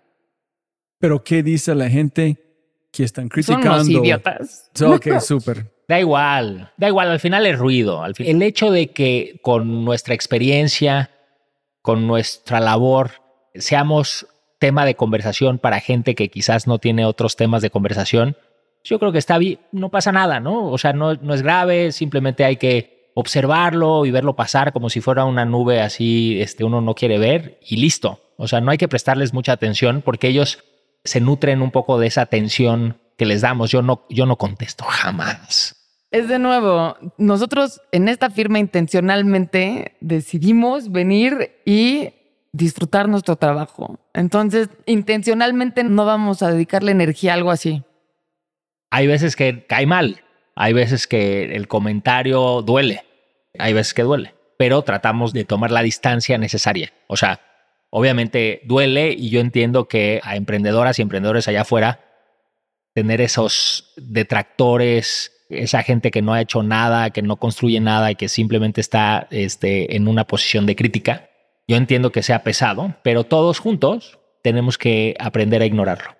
[0.99, 2.37] Pero ¿qué dice la gente
[2.91, 3.67] que están criticando?
[3.67, 4.69] Son los idiotas.
[4.85, 5.71] Ok, súper.
[5.87, 8.03] Da igual, da igual, al final es ruido.
[8.03, 11.09] Al fin- el hecho de que con nuestra experiencia,
[11.81, 13.09] con nuestra labor,
[13.59, 14.27] seamos
[14.59, 18.35] tema de conversación para gente que quizás no tiene otros temas de conversación,
[18.83, 20.67] yo creo que está bien, no pasa nada, ¿no?
[20.71, 25.01] O sea, no, no es grave, simplemente hay que observarlo y verlo pasar como si
[25.01, 28.21] fuera una nube así, este, uno no quiere ver y listo.
[28.37, 30.63] O sea, no hay que prestarles mucha atención porque ellos
[31.03, 33.71] se nutren un poco de esa atención que les damos.
[33.71, 35.75] Yo no, yo no contesto jamás.
[36.11, 42.13] Es de nuevo, nosotros en esta firma intencionalmente decidimos venir y
[42.51, 43.99] disfrutar nuestro trabajo.
[44.13, 47.83] Entonces, intencionalmente no vamos a dedicarle energía a algo así.
[48.91, 50.23] Hay veces que cae mal,
[50.55, 53.03] hay veces que el comentario duele,
[53.57, 56.91] hay veces que duele, pero tratamos de tomar la distancia necesaria.
[57.07, 57.39] O sea,
[57.91, 61.99] obviamente duele y yo entiendo que a emprendedoras y emprendedores allá afuera,
[62.93, 68.15] tener esos detractores, esa gente que no ha hecho nada, que no construye nada y
[68.15, 71.28] que simplemente está este, en una posición de crítica,
[71.69, 76.15] yo entiendo que sea pesado, pero todos juntos tenemos que aprender a ignorarlo.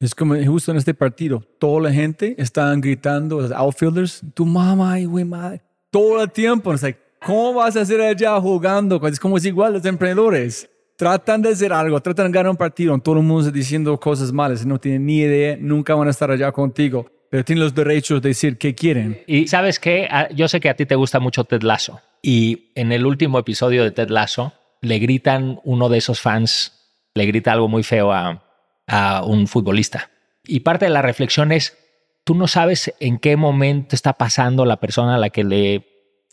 [0.00, 4.98] Es como justo en este partido, toda la gente estaban gritando, los outfielders, tu mamá
[4.98, 5.62] y güey, madre,
[5.92, 6.74] todo el tiempo.
[6.74, 9.00] Es like, ¿cómo vas a hacer allá jugando?
[9.06, 10.68] Es como es igual los emprendedores.
[10.96, 14.66] Tratan de hacer algo, tratan de ganar un partido, todo el mundo diciendo cosas malas,
[14.66, 18.30] no tienen ni idea, nunca van a estar allá contigo, pero tienen los derechos de
[18.30, 19.22] decir qué quieren.
[19.28, 22.00] Y sabes qué, Ah, yo sé que a ti te gusta mucho Ted Lasso.
[22.20, 24.52] Y en el último episodio de Ted Lasso
[24.82, 28.44] le gritan uno de esos fans, le grita algo muy feo a,
[28.86, 30.10] a un futbolista.
[30.44, 31.78] Y parte de la reflexión es,
[32.24, 35.86] tú no sabes en qué momento está pasando la persona a la que le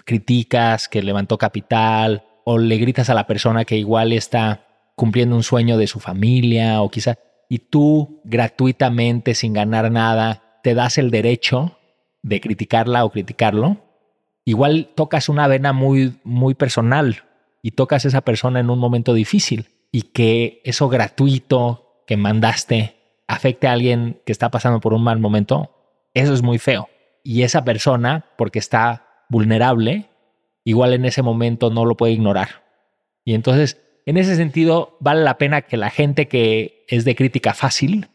[0.04, 5.43] criticas, que levantó capital, o le gritas a la persona que igual está cumpliendo un
[5.43, 11.12] sueño de su familia, o quizá, y tú gratuitamente, sin ganar nada, te das el
[11.12, 11.78] derecho
[12.24, 13.78] de criticarla o criticarlo,
[14.43, 17.28] igual tocas una vena muy, muy personal
[17.62, 22.95] y tocas a esa persona en un momento difícil y que eso gratuito que mandaste
[23.28, 25.72] afecte a alguien que está pasando por un mal momento,
[26.16, 26.89] eso es muy feo.
[27.24, 30.10] Y esa persona, porque está vulnerable,
[30.64, 32.64] igual en ese momento no lo puede ignorar.
[33.24, 37.53] Y entonces, en ese sentido, vale la pena que la gente que es de crítica
[37.53, 38.07] fácil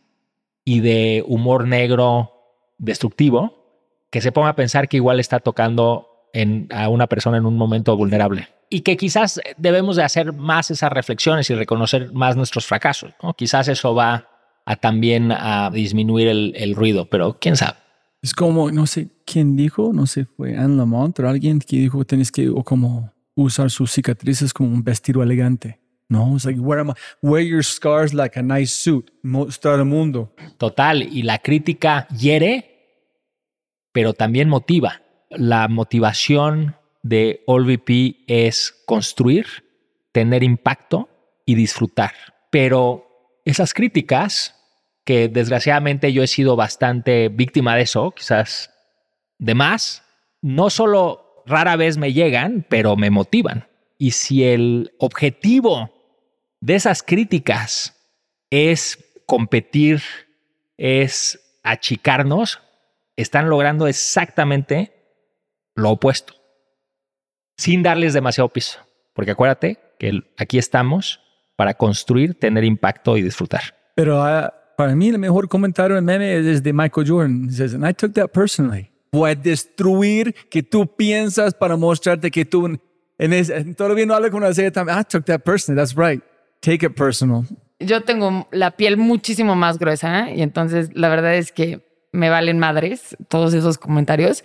[0.65, 2.33] y de humor negro
[2.79, 6.29] destructivo, que se ponga a pensar que igual está tocando
[6.71, 8.49] a una persona en un momento vulnerable.
[8.71, 13.13] Y que quizás debemos de hacer más esas reflexiones y reconocer más nuestros fracasos.
[13.23, 13.35] ¿no?
[13.35, 14.29] Quizás eso va
[14.67, 17.79] a también a disminuir el, el ruido, pero quién sabe.
[18.23, 22.07] Es como, no sé quién dijo, no sé, fue Anne Lamont o alguien que dijo
[22.07, 25.81] tienes que o como usar sus cicatrices como un vestido elegante.
[26.09, 26.85] No, it's like wear,
[27.23, 29.11] wear your scars like a nice suit.
[29.23, 30.35] Mostrar al mundo.
[30.59, 33.11] Total, y la crítica hiere,
[33.93, 35.03] pero también motiva.
[35.31, 39.47] La motivación de AllVP es construir,
[40.11, 41.09] tener impacto
[41.45, 42.13] y disfrutar.
[42.51, 44.57] Pero esas críticas,
[45.05, 48.71] que desgraciadamente yo he sido bastante víctima de eso, quizás
[49.39, 50.03] de más,
[50.41, 53.69] no solo rara vez me llegan, pero me motivan.
[53.99, 55.91] Y si el objetivo
[56.61, 58.01] de esas críticas
[58.49, 60.01] es competir,
[60.79, 62.63] es achicarnos,
[63.17, 64.95] están logrando exactamente
[65.75, 66.35] lo opuesto,
[67.57, 68.79] sin darles demasiado piso.
[69.13, 71.21] Porque acuérdate que aquí estamos
[71.57, 73.63] para construir, tener impacto y disfrutar.
[73.95, 77.49] Pero ah, para mí el mejor comentario en meme es de Michael Jordan.
[77.49, 78.91] He says, and I took that personally.
[79.13, 82.79] Voy a destruir que tú piensas para mostrarte que tú
[83.19, 84.99] en ese, todavía no hablo con una serie también.
[84.99, 85.81] I took that personally.
[85.81, 86.23] That's right.
[86.61, 87.45] Take it personal.
[87.79, 90.37] Yo tengo la piel muchísimo más gruesa ¿eh?
[90.37, 94.45] y entonces la verdad es que me valen madres todos esos comentarios.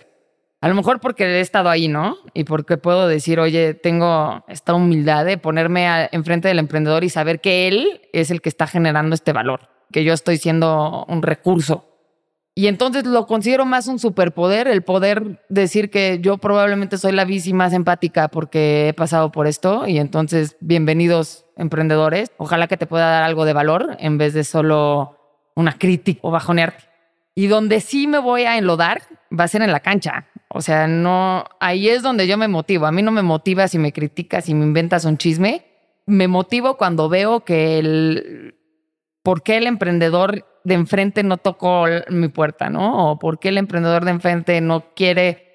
[0.62, 2.16] A lo mejor porque he estado ahí, ¿no?
[2.34, 7.08] Y porque puedo decir, oye, tengo esta humildad de ponerme a- enfrente del emprendedor y
[7.08, 11.22] saber que él es el que está generando este valor, que yo estoy siendo un
[11.22, 11.86] recurso.
[12.54, 17.24] Y entonces lo considero más un superpoder, el poder decir que yo probablemente soy la
[17.24, 22.32] bici más empática porque he pasado por esto y entonces bienvenidos emprendedores.
[22.36, 25.16] Ojalá que te pueda dar algo de valor en vez de solo
[25.54, 26.84] una crítica o bajonearte.
[27.34, 29.00] Y donde sí me voy a enlodar
[29.32, 30.26] va a ser en la cancha.
[30.52, 32.86] O sea, no, ahí es donde yo me motivo.
[32.86, 35.64] A mí no me motiva si me criticas, si me inventas un chisme.
[36.06, 38.56] Me motivo cuando veo que el,
[39.22, 43.12] ¿por qué el emprendedor de enfrente no tocó mi puerta, no?
[43.12, 45.46] O ¿por qué el emprendedor de enfrente no quiere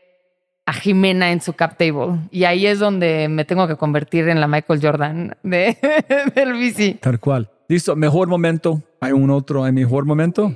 [0.65, 2.29] a Jimena en su cap table?
[2.31, 5.77] Y ahí es donde me tengo que convertir en la Michael Jordan de,
[6.35, 6.93] del bici.
[7.01, 7.51] Tal cual.
[7.67, 7.97] Listo.
[7.97, 8.81] Mejor momento.
[9.01, 9.65] Hay un otro.
[9.65, 10.53] Hay mejor momento.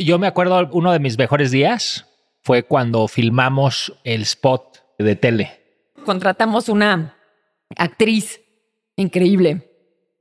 [0.00, 2.08] Yo me acuerdo uno de mis mejores días
[2.42, 5.60] fue cuando filmamos el spot de tele.
[6.04, 7.16] Contratamos una
[7.76, 8.40] actriz
[8.96, 9.70] increíble,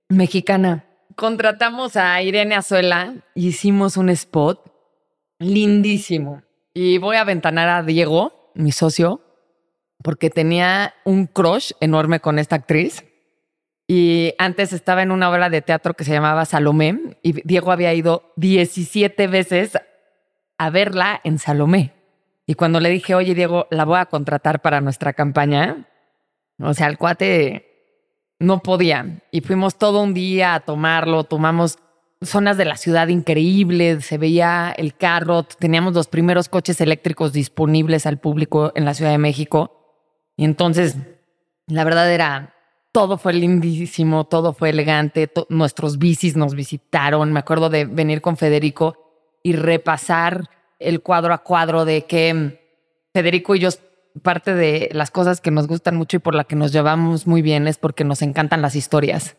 [0.09, 0.85] mexicana.
[1.15, 4.71] Contratamos a Irene Azuela y hicimos un spot
[5.39, 6.43] lindísimo.
[6.73, 9.21] Y voy a ventanar a Diego, mi socio,
[10.03, 13.03] porque tenía un crush enorme con esta actriz.
[13.87, 17.93] Y antes estaba en una obra de teatro que se llamaba Salomé y Diego había
[17.93, 19.77] ido 17 veces
[20.57, 22.00] a verla en Salomé.
[22.45, 25.87] Y cuando le dije, oye Diego, la voy a contratar para nuestra campaña,
[26.59, 27.67] o sea, el cuate
[28.39, 29.21] no podía.
[29.31, 31.79] Y fuimos todo un día a tomarlo, tomamos
[32.21, 38.05] zonas de la ciudad increíbles, se veía el carro, teníamos los primeros coches eléctricos disponibles
[38.05, 40.05] al público en la Ciudad de México.
[40.37, 40.97] Y entonces,
[41.67, 42.55] la verdad era,
[42.91, 48.37] todo fue lindísimo, todo fue elegante, nuestros bicis nos visitaron, me acuerdo de venir con
[48.37, 48.97] Federico
[49.43, 50.49] y repasar
[50.81, 52.59] el cuadro a cuadro de que
[53.13, 53.69] Federico y yo
[54.23, 57.41] parte de las cosas que nos gustan mucho y por la que nos llevamos muy
[57.41, 59.37] bien es porque nos encantan las historias.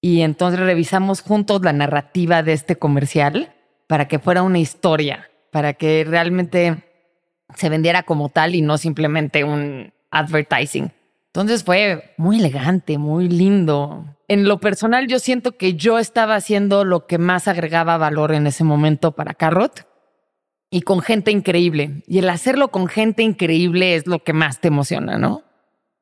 [0.00, 3.54] Y entonces revisamos juntos la narrativa de este comercial
[3.88, 6.84] para que fuera una historia, para que realmente
[7.56, 10.92] se vendiera como tal y no simplemente un advertising.
[11.26, 14.16] Entonces fue muy elegante, muy lindo.
[14.28, 18.46] En lo personal yo siento que yo estaba haciendo lo que más agregaba valor en
[18.46, 19.87] ese momento para Carrot
[20.70, 22.02] y con gente increíble.
[22.06, 25.44] Y el hacerlo con gente increíble es lo que más te emociona, ¿no?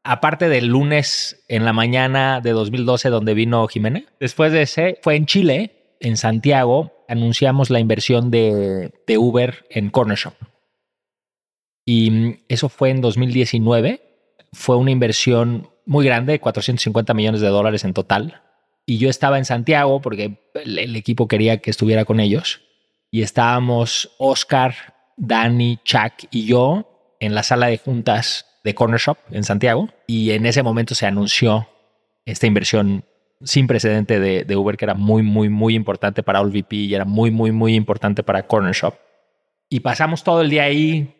[0.06, 4.04] aparte del lunes en la mañana de 2012 donde vino Jimena.
[4.20, 10.16] Después de ese, fue en Chile, en Santiago, anunciamos la inversión de, Uber en Corner
[10.16, 10.34] Shop.
[11.84, 14.00] Y eso fue en 2019.
[14.52, 18.42] Fue una inversión muy grande, 450 millones de dólares en total.
[18.86, 22.62] Y yo estaba en Santiago porque el equipo quería que estuviera con ellos.
[23.10, 24.74] Y estábamos Oscar,
[25.16, 30.32] Dani, Chuck y yo en la sala de juntas de Corner Shop en Santiago y
[30.32, 31.68] en ese momento se anunció
[32.24, 33.04] esta inversión
[33.42, 37.30] sin precedente de, Uber que era muy, muy, muy importante para OLVP y era muy,
[37.30, 38.94] muy, muy importante para Corner Shop.
[39.68, 41.14] Y pasamos todo el día ahí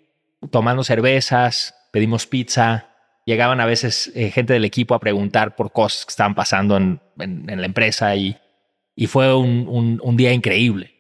[0.51, 2.89] tomando cervezas, pedimos pizza,
[3.25, 7.01] llegaban a veces eh, gente del equipo a preguntar por cosas que estaban pasando en,
[7.17, 8.37] la empresa y,
[8.95, 10.96] y fue un, un, día increíble.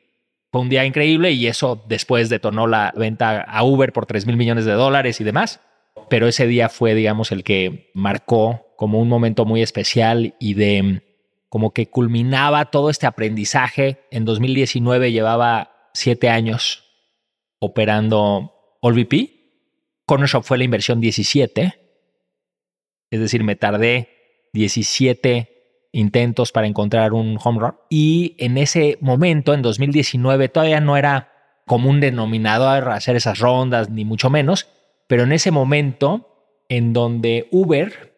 [0.53, 4.37] Fue un día increíble y eso después detonó la venta a Uber por 3 mil
[4.37, 5.61] millones de dólares y demás
[6.09, 11.03] pero ese día fue, digamos, el que marcó como un momento muy especial y de
[11.49, 14.07] como que culminaba todo este aprendizaje.
[14.11, 16.85] En 2019 llevaba siete años
[17.59, 19.33] operando AllVP.
[20.05, 21.75] Corner Shop fue la inversión 17.
[23.11, 25.56] Es decir, me tardé 17
[25.97, 27.75] intentos para encontrar un home run.
[27.89, 31.33] Y en ese momento, en 2019, todavía no era
[31.67, 34.69] como un denominador hacer esas rondas, ni mucho menos
[35.07, 38.15] pero en ese momento en donde Uber,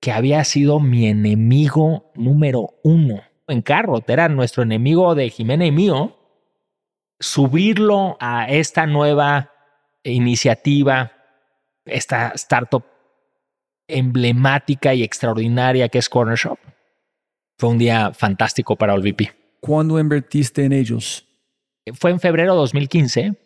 [0.00, 5.72] que había sido mi enemigo número uno en carro, era nuestro enemigo de Jimena y
[5.72, 6.16] mío,
[7.18, 9.52] subirlo a esta nueva
[10.04, 11.12] iniciativa,
[11.84, 12.84] esta startup
[13.88, 16.58] emblemática y extraordinaria que es Corner Shop,
[17.60, 19.32] fue un día fantástico para OLVP.
[19.60, 21.26] ¿Cuándo invertiste en ellos?
[21.92, 23.36] Fue en febrero de 2015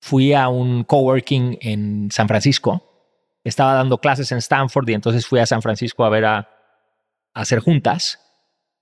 [0.00, 2.82] fui a un coworking en San Francisco.
[3.42, 6.48] Estaba dando clases en Stanford y entonces fui a San Francisco a ver a,
[7.34, 8.18] hacer juntas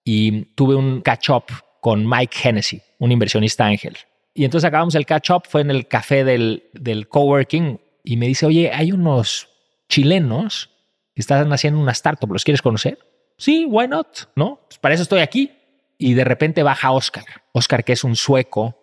[0.04, 1.44] y tuve un catch up
[1.80, 3.96] con Mike Hennessy, un inversionista ángel.
[4.34, 8.26] Y entonces acabamos el catch up, fue en el café del, del coworking y me
[8.26, 9.48] dice, oye, hay unos
[9.88, 10.70] chilenos
[11.14, 12.98] que están haciendo una startup, ¿los quieres conocer?
[13.38, 14.28] Sí, why not?
[14.36, 14.60] ¿No?
[14.66, 15.52] Pues para eso estoy aquí.
[15.96, 17.24] Y de repente baja Oscar.
[17.52, 18.76] Oscar, que es un sueco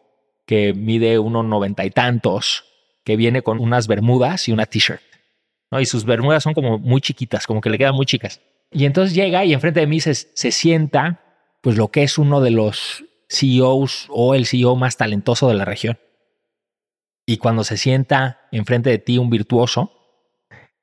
[0.46, 2.66] que mide unos noventa y tantos,
[3.04, 5.02] que viene con unas bermudas y una t-shirt.
[5.72, 5.80] ¿no?
[5.80, 8.42] Y sus bermudas son como muy chiquitas, como que le quedan muy chicas.
[8.72, 11.22] Y entonces llega y enfrente de mí se, se sienta,
[11.62, 15.66] pues lo que es uno de los CEOs o el CEO más talentoso de la
[15.66, 16.00] región.
[17.26, 19.92] Y cuando se sienta enfrente de ti un virtuoso,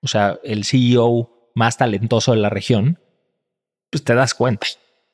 [0.01, 2.99] o sea, el CEO más talentoso de la región,
[3.93, 4.67] pues te das cuenta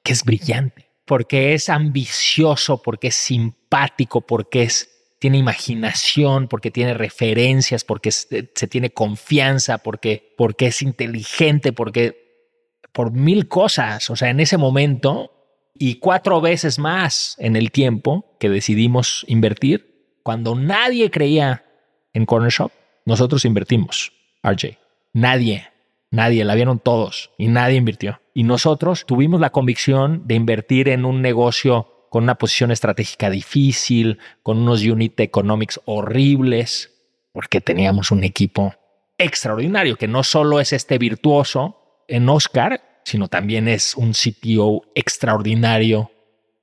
[0.03, 6.93] que es brillante porque es ambicioso, porque es simpático, porque es, tiene imaginación, porque tiene
[6.93, 12.51] referencias, porque eh, se tiene confianza, porque, porque es inteligente, porque
[12.93, 15.33] por mil cosas, o sea, en ese momento
[15.75, 21.65] y cuatro veces más en el tiempo que decidimos invertir, cuando nadie creía
[22.13, 22.71] en Corner Shop,
[23.07, 24.77] nosotros invertimos, RJ.
[25.15, 25.69] Nadie,
[26.11, 28.21] nadie, la vieron todos y nadie invirtió.
[28.35, 34.19] Y nosotros tuvimos la convicción de invertir en un negocio con una posición estratégica difícil,
[34.43, 36.93] con unos unit economics horribles,
[37.33, 38.75] porque teníamos un equipo
[39.19, 46.11] extraordinario, que no solo es este virtuoso en Oscar, sino también es un CTO extraordinario,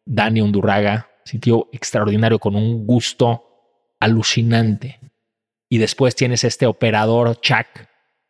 [0.06, 3.44] Dani Undurraga, CTO extraordinario con un gusto
[4.00, 5.00] alucinante.
[5.70, 7.68] Y después tienes este operador Chuck,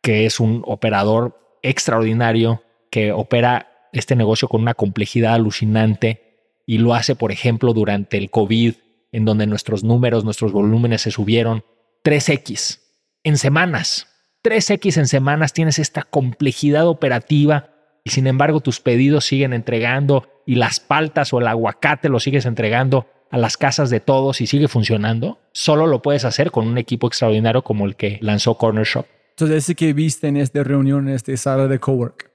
[0.06, 2.62] que es un operador extraordinario
[2.92, 8.30] que opera este negocio con una complejidad alucinante y lo hace, por ejemplo, durante el
[8.30, 8.74] COVID,
[9.10, 11.64] en donde nuestros números, nuestros volúmenes se subieron
[12.04, 12.78] 3X
[13.24, 14.06] en semanas.
[14.44, 17.70] 3X en semanas tienes esta complejidad operativa
[18.04, 22.46] y sin embargo tus pedidos siguen entregando y las paltas o el aguacate lo sigues
[22.46, 26.78] entregando a las casas de todos y sigue funcionando, solo lo puedes hacer con un
[26.78, 29.04] equipo extraordinario como el que lanzó Corner Shop.
[29.36, 32.30] Entonces, ese que viste en esta reunión, en esta sala de cowork,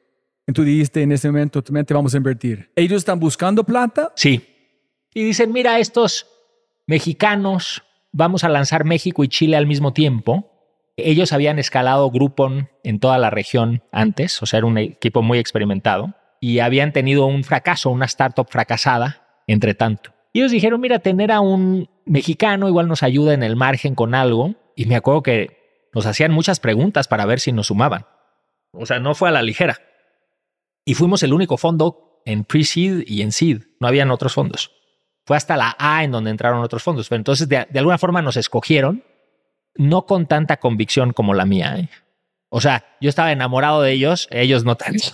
[0.46, 2.70] y tú dijiste en ese momento, te vamos a invertir.
[2.76, 4.14] ¿Ellos están buscando plata?
[4.16, 4.46] Sí.
[5.12, 6.28] Y dicen, mira, estos
[6.86, 10.48] mexicanos, vamos a lanzar México y Chile al mismo tiempo.
[10.96, 15.40] Ellos habían escalado Groupon en toda la región antes, o sea, era un equipo muy
[15.40, 20.14] experimentado, y habían tenido un fracaso, una startup fracasada, entre tanto.
[20.34, 24.14] Y ellos dijeron, mira, tener a un mexicano igual nos ayuda en el margen con
[24.14, 24.54] algo.
[24.76, 25.61] Y me acuerdo que
[25.94, 28.06] nos hacían muchas preguntas para ver si nos sumaban.
[28.72, 29.80] O sea, no fue a la ligera.
[30.86, 33.64] Y fuimos el único fondo en pre-seed y en seed.
[33.80, 34.72] No habían otros fondos.
[35.26, 37.10] Fue hasta la A en donde entraron otros fondos.
[37.10, 39.04] Pero entonces, de, alguna forma nos escogieron,
[39.76, 41.76] no con tanta convicción como la mía.
[41.78, 41.90] ¿eh?
[42.50, 45.10] O sea, yo estaba enamorado de ellos, ellos no tanto.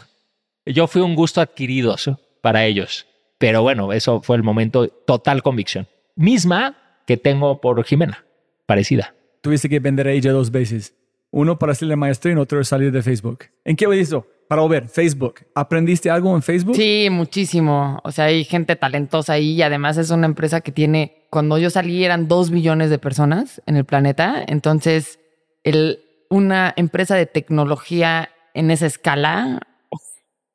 [0.66, 1.96] Yo fui un gusto adquirido
[2.42, 3.08] para ellos.
[3.38, 5.88] Pero bueno, eso fue el momento total convicción.
[6.16, 8.26] Misma que tengo por Jimena,
[8.66, 9.14] parecida.
[9.48, 10.94] Tuviste que vender a ella dos veces.
[11.32, 13.46] Uno para hacerle maestría y otro salir de Facebook.
[13.64, 14.28] ¿En qué hizo?
[14.50, 15.36] Para ver, Facebook.
[15.56, 16.76] ¿Aprendiste algo en Facebook?
[16.76, 18.02] Sí, muchísimo.
[18.04, 21.70] O sea, hay gente talentosa ahí y además es una empresa que tiene, cuando yo
[21.70, 24.44] salí eran dos billones de personas en el planeta.
[24.46, 25.18] Entonces,
[25.64, 29.62] el, una empresa de tecnología en esa escala,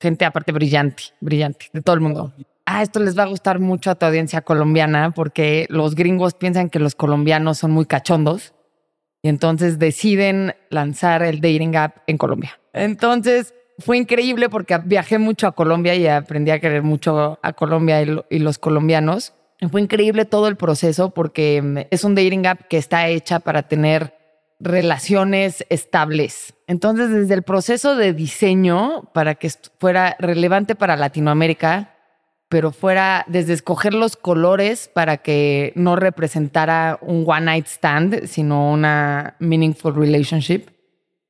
[0.00, 2.34] gente aparte brillante, brillante, de todo el mundo
[2.66, 6.68] ah, esto les va a gustar mucho a tu audiencia colombiana porque los gringos piensan
[6.68, 8.54] que los colombianos son muy cachondos
[9.22, 12.58] y entonces deciden lanzar el dating app en Colombia.
[12.72, 18.02] Entonces fue increíble porque viajé mucho a Colombia y aprendí a querer mucho a Colombia
[18.02, 19.34] y, los colombianos.
[19.70, 23.62] fue increíble todo el proceso porque mm, es un dating app que está hecha para
[23.68, 24.14] tener
[24.58, 26.54] relaciones estables.
[26.68, 31.91] Entonces, desde el proceso de diseño, para que fuera relevante para Latinoamérica,
[32.52, 38.70] pero fuera desde escoger los colores para que no representara un one night stand, sino
[38.70, 40.66] una meaningful relationship.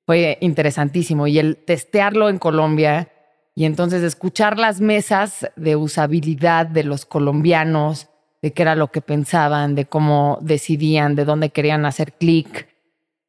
[0.04, 1.28] Fue interesantísimo.
[1.28, 3.12] Y el testearlo en Colombia
[3.54, 8.08] y entonces escuchar las mesas de usabilidad de los colombianos,
[8.42, 12.66] de qué era lo que pensaban, de cómo decidían, de dónde querían hacer clic,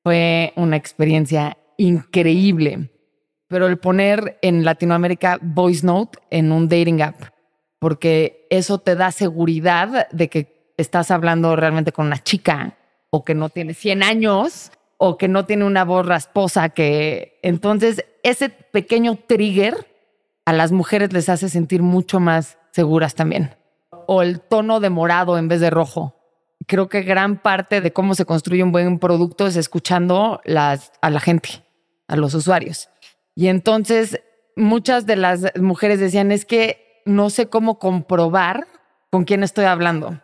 [0.01, 2.89] fue una experiencia increíble.
[3.47, 7.33] Pero el poner en Latinoamérica Voice Note en un dating app
[7.83, 12.77] porque eso te da seguridad de que estás hablando realmente con una chica
[13.09, 18.05] o que no tiene 100 años o que no tiene una voz rasposa que entonces
[18.23, 19.85] ese pequeño trigger
[20.45, 23.53] a las mujeres les hace sentir mucho más seguras también.
[24.07, 26.15] O el tono de morado en vez de rojo.
[26.65, 31.19] Creo que gran parte de cómo se construye un buen producto es escuchando a la
[31.19, 31.49] gente,
[32.07, 32.87] a los usuarios.
[33.35, 34.21] Y entonces
[34.55, 38.67] muchas de las mujeres decían, es que no sé cómo comprobar
[39.11, 40.19] con quién estoy hablando.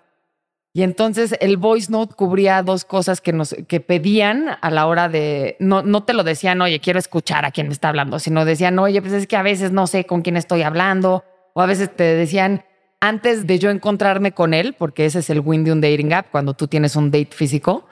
[0.73, 5.09] Y entonces el voice note cubría dos cosas que nos que pedían a la hora
[5.09, 8.45] de no no te lo decían, "Oye, quiero escuchar a quién me está hablando", sino
[8.45, 11.23] decían, "Oye, pues es que a veces no sé con quién estoy hablando",
[11.55, 12.63] o a veces te decían,
[13.01, 16.27] "Antes de yo encontrarme con él", porque ese es el win de un dating app
[16.31, 17.87] cuando tú tienes un date físico,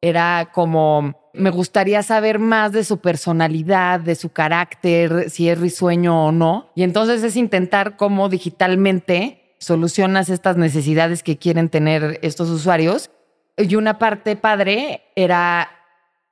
[0.00, 6.26] era como me gustaría saber más de su personalidad, de su carácter, si es risueño
[6.26, 6.70] o no.
[6.74, 13.10] Y entonces es intentar cómo digitalmente solucionas estas necesidades que quieren tener estos usuarios.
[13.56, 15.70] Y una parte padre era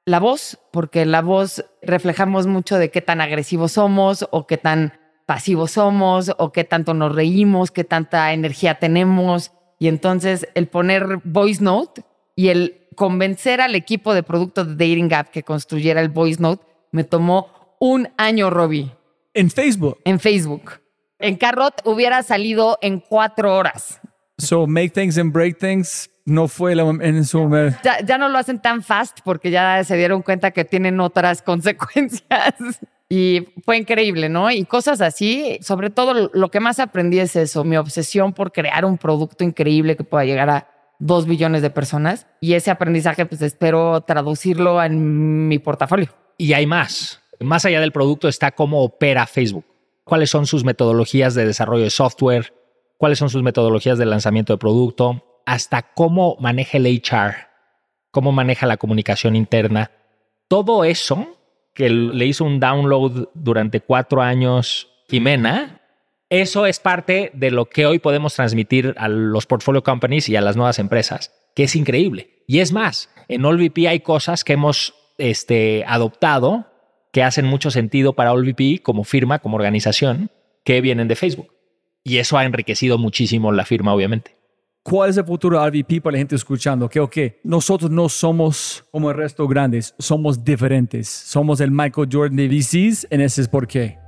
[0.04, 4.92] la voz, porque la voz reflejamos mucho de qué tan agresivos somos o qué tan
[5.26, 9.52] pasivos somos o qué tanto nos reímos, qué tanta energía tenemos.
[9.78, 12.04] Y entonces el poner voice note
[12.36, 16.64] y el convencer al equipo de producto de Dating App que construyera el Voice Note
[16.92, 18.92] me tomó un año, Robbie.
[19.34, 19.98] En Facebook.
[20.04, 20.80] En Facebook.
[21.18, 24.00] En Carrot hubiera salido en cuatro horas.
[24.38, 27.78] So, Make Things and Break Things no fue en su momento.
[27.82, 31.42] Ya, ya, no lo hacen tan fast porque ya se dieron cuenta que tienen otras
[31.42, 32.54] consecuencias.
[33.08, 34.50] Y fue increíble, ¿no?
[34.50, 38.84] Y cosas así, sobre todo lo que más aprendí es eso, mi obsesión por crear
[38.84, 42.26] un producto increíble que pueda llegar a dos billones de personas.
[42.40, 46.08] Y ese aprendizaje, pues espero traducirlo en mi portafolio.
[46.38, 47.22] Y hay más.
[47.40, 49.64] Más allá del producto está cómo opera Facebook.
[50.04, 52.54] ¿Cuáles son sus metodologías de desarrollo de software?
[52.96, 55.42] ¿Cuáles son sus metodologías de lanzamiento de producto?
[55.44, 57.34] Hasta cómo maneja el HR,
[58.10, 59.90] cómo maneja la comunicación interna.
[60.48, 61.36] Todo eso
[61.74, 65.75] que le hizo un download durante cuatro años Jimena,
[66.28, 70.40] eso es parte de lo que hoy podemos transmitir a los portfolio companies y a
[70.40, 72.42] las nuevas empresas, que es increíble.
[72.48, 76.66] Y es más, en AllVP hay cosas que hemos este, adoptado
[77.12, 80.30] que hacen mucho sentido para AllVP como firma, como organización,
[80.64, 81.52] que vienen de Facebook.
[82.02, 84.36] Y eso ha enriquecido muchísimo la firma, obviamente.
[84.82, 86.88] ¿Cuál es el futuro de RVP para la gente escuchando?
[86.88, 91.08] Que, ok, nosotros no somos como el resto grandes, somos diferentes.
[91.08, 94.05] Somos el Michael Jordan de VCs, en ese es por qué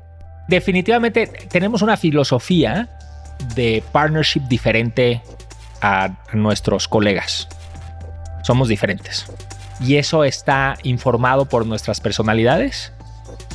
[0.49, 2.89] definitivamente tenemos una filosofía
[3.55, 5.23] de partnership diferente
[5.81, 7.49] a nuestros colegas.
[8.43, 9.27] Somos diferentes.
[9.81, 12.93] Y eso está informado por nuestras personalidades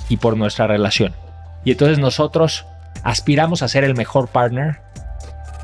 [0.08, 1.14] y por nuestra relación.
[1.66, 2.66] Y entonces nosotros
[3.04, 4.80] aspiramos a ser el mejor partner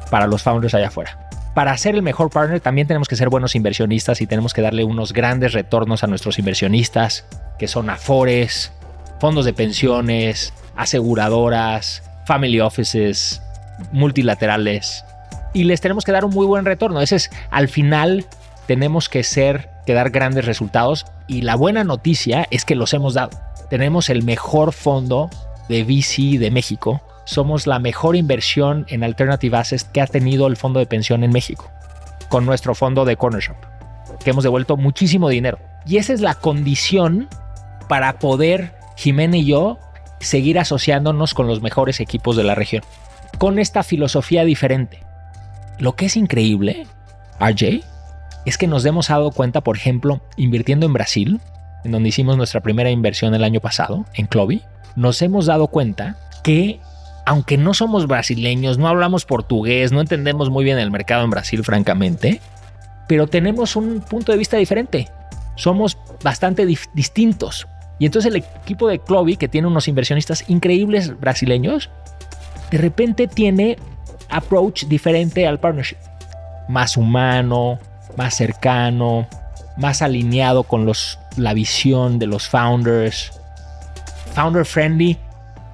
[0.10, 1.30] para los founders allá afuera.
[1.54, 4.84] Para ser el mejor partner también tenemos que ser buenos inversionistas y tenemos que darle
[4.84, 7.26] unos grandes retornos a nuestros inversionistas,
[7.58, 8.72] que son afores,
[9.20, 13.42] fondos de pensiones, aseguradoras, family offices,
[13.92, 15.04] multilaterales.
[15.54, 17.02] Y les tenemos que dar un muy buen retorno.
[17.02, 18.26] Ese es, al final,
[18.66, 21.06] tenemos que ser, que dar grandes resultados.
[21.28, 23.32] Y la buena noticia es que los hemos dado.
[23.70, 25.30] Tenemos el mejor fondo
[25.68, 27.02] de VC de México.
[27.26, 31.32] Somos la mejor inversión en alternative assets que ha tenido el fondo de pensión en
[31.32, 31.70] México.
[32.30, 33.58] Con nuestro fondo de Corner Shop.
[34.24, 35.60] Que hemos devuelto muchísimo dinero.
[35.86, 37.28] Y esa es la condición
[37.90, 39.78] para poder, Jimena y yo,
[40.20, 42.84] seguir asociándonos con los mejores equipos de la región,
[43.38, 45.04] con esta filosofía diferente.
[45.78, 46.88] Lo que es increíble,
[47.40, 47.82] RJ,
[48.46, 51.40] es que nos hemos dado cuenta, por ejemplo, invirtiendo en Brasil,
[51.84, 54.62] en donde hicimos nuestra primera inversión el año pasado, en Clovi,
[54.96, 56.80] nos hemos dado cuenta que
[57.26, 61.64] aunque no somos brasileños, no hablamos portugués, no entendemos muy bien el mercado en Brasil,
[61.64, 62.42] francamente,
[63.08, 65.10] pero tenemos un punto de vista diferente.
[65.56, 67.68] Somos bastante distintos.
[68.00, 71.90] Y entonces el equipo de Clovi, que tiene unos inversionistas increíbles brasileños,
[72.72, 73.78] de repente tiene
[74.30, 75.98] approach diferente al partnership.
[76.70, 77.80] Más humano,
[78.16, 79.28] más cercano,
[79.78, 83.32] más alineado con los, la visión de los founders.
[84.34, 85.18] Founder friendly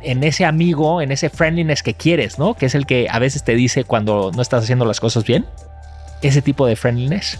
[0.01, 2.53] en ese amigo, en ese friendliness que quieres, ¿no?
[2.53, 5.45] Que es el que a veces te dice cuando no estás haciendo las cosas bien.
[6.21, 7.39] Ese tipo de friendliness.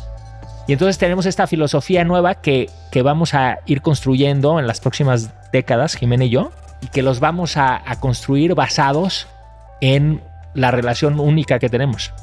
[0.68, 5.32] Y entonces tenemos esta filosofía nueva que, que vamos a ir construyendo en las próximas
[5.52, 6.52] décadas, Jimena y yo,
[6.82, 9.28] y que los vamos a, construir basados
[9.82, 10.22] en
[10.54, 12.14] la relación única que tenemos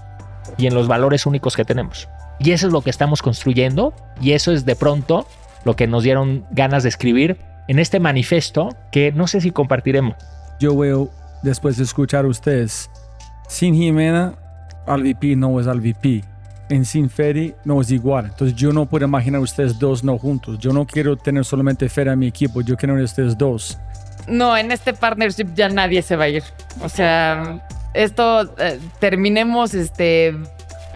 [0.56, 2.09] y en los valores únicos que tenemos.
[2.39, 5.27] Y eso es lo que estamos construyendo y eso es de pronto
[5.64, 7.39] lo que nos dieron ganas de escribir
[7.69, 10.16] en este manifiesto que no sé si compartiremos.
[10.59, 11.10] Yo veo,
[11.43, 12.90] después de escuchar a ustedes,
[13.48, 14.35] sin Jimena,
[14.86, 16.32] al VP no es al VP
[16.73, 18.27] en Sin Ferry no es igual.
[18.27, 20.59] Entonces yo no puedo imaginar ustedes dos no juntos.
[20.59, 23.78] Yo no quiero tener solamente Ferry a mi equipo, yo quiero ustedes dos.
[24.27, 26.43] No, en este partnership ya nadie se va a ir.
[26.82, 30.35] O sea, esto eh, terminemos este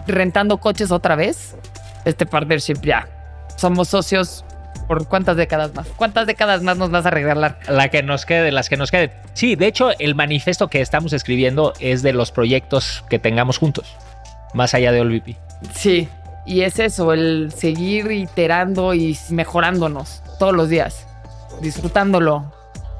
[0.07, 1.55] rentando coches otra vez.
[2.05, 3.07] Este partnership ya.
[3.55, 4.43] Somos socios
[4.87, 5.87] por cuántas décadas más.
[5.95, 7.59] ¿Cuántas décadas más nos vas a regalar?
[7.67, 9.11] La que nos quede, las que nos queden.
[9.33, 13.95] Sí, de hecho, el manifiesto que estamos escribiendo es de los proyectos que tengamos juntos,
[14.53, 15.46] más allá de OLVP.
[15.73, 16.07] Sí,
[16.45, 21.07] y es eso, el seguir iterando y mejorándonos todos los días,
[21.61, 22.53] disfrutándolo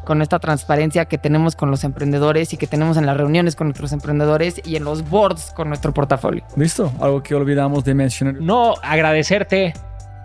[0.03, 3.67] con esta transparencia que tenemos con los emprendedores y que tenemos en las reuniones con
[3.67, 6.45] nuestros emprendedores y en los boards con nuestro portafolio.
[6.55, 6.91] ¿Listo?
[7.01, 8.35] Algo que olvidamos de mencionar.
[8.35, 9.73] No, agradecerte,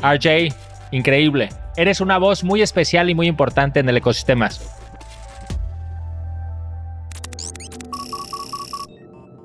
[0.01, 0.55] RJ,
[0.93, 1.49] increíble.
[1.77, 4.51] Eres una voz muy especial y muy importante en el ecosistema.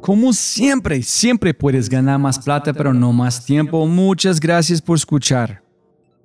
[0.08, 3.86] Como siempre, siempre puedes ganar más plata, pero no más tiempo.
[3.86, 5.62] Muchas gracias por escuchar.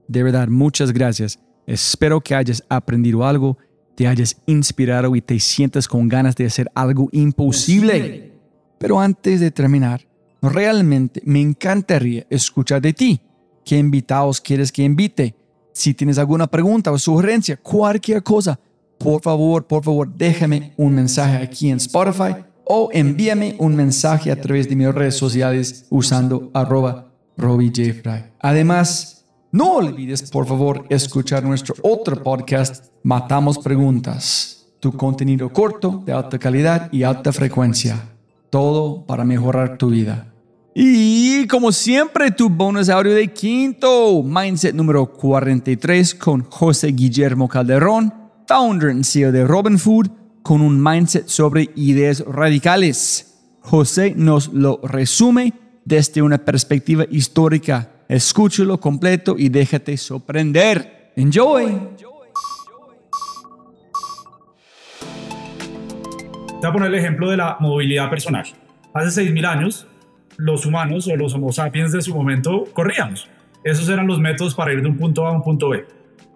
[0.07, 1.41] De verdad, muchas gracias.
[1.67, 3.59] Espero que hayas aprendido algo,
[3.97, 8.31] te hayas inspirado y te sientas con ganas de hacer algo imposible.
[8.79, 10.07] Pero antes de terminar,
[10.41, 13.21] realmente me encantaría escuchar de ti.
[13.65, 15.35] ¿Qué invitados quieres que invite?
[15.73, 18.61] Si tienes alguna pregunta o sugerencia, cualquier cosa,
[18.97, 24.41] por favor, por favor, déjame un mensaje aquí en Spotify o envíame un mensaje a
[24.41, 27.13] través de mis redes sociales usando arroba
[28.41, 36.15] Además, No olvides, por favor, escuchar nuestro otro podcast, Matamos Preguntas, tu contenido corto, de
[36.15, 38.09] alta calidad y alta frecuencia.
[38.49, 40.33] Todo para mejorar tu vida.
[40.75, 48.15] Y como siempre, tu bonus audio de quinto, Mindset número 43 con José Guillermo Calderón,
[48.49, 53.29] founder and CEO de Robin Food, con un mindset sobre ideas radicales.
[53.61, 55.53] José nos lo resume
[55.85, 57.91] desde una perspectiva histórica.
[58.09, 61.13] Escúchalo completo y déjate sorprender.
[61.17, 61.67] Enjoy.
[66.61, 68.45] Voy a poner el ejemplo de la movilidad personal.
[68.95, 69.87] Hace 6.000 años,
[70.37, 73.29] los humanos o los homo sapiens de su momento corríamos.
[73.65, 75.85] Esos eran los métodos para ir de un punto A a un punto B.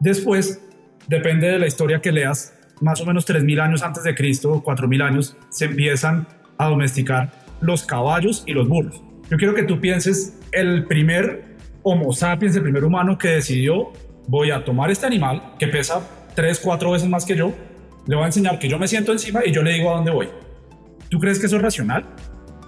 [0.01, 0.61] Después,
[1.07, 5.03] depende de la historia que leas, más o menos 3.000 años antes de Cristo, 4.000
[5.03, 6.27] años, se empiezan
[6.59, 7.31] a domesticar
[7.61, 9.03] los caballos y los burros.
[9.31, 13.93] Yo quiero que tú pienses el primer Homo sapiens, el primer humano que decidió,
[14.29, 16.01] voy a tomar este animal que pesa
[16.35, 17.55] 3, 4 veces más que yo,
[18.07, 20.11] le voy a enseñar que yo me siento encima y yo le digo a dónde
[20.11, 20.29] voy.
[21.09, 22.05] ¿Tú crees que eso es racional?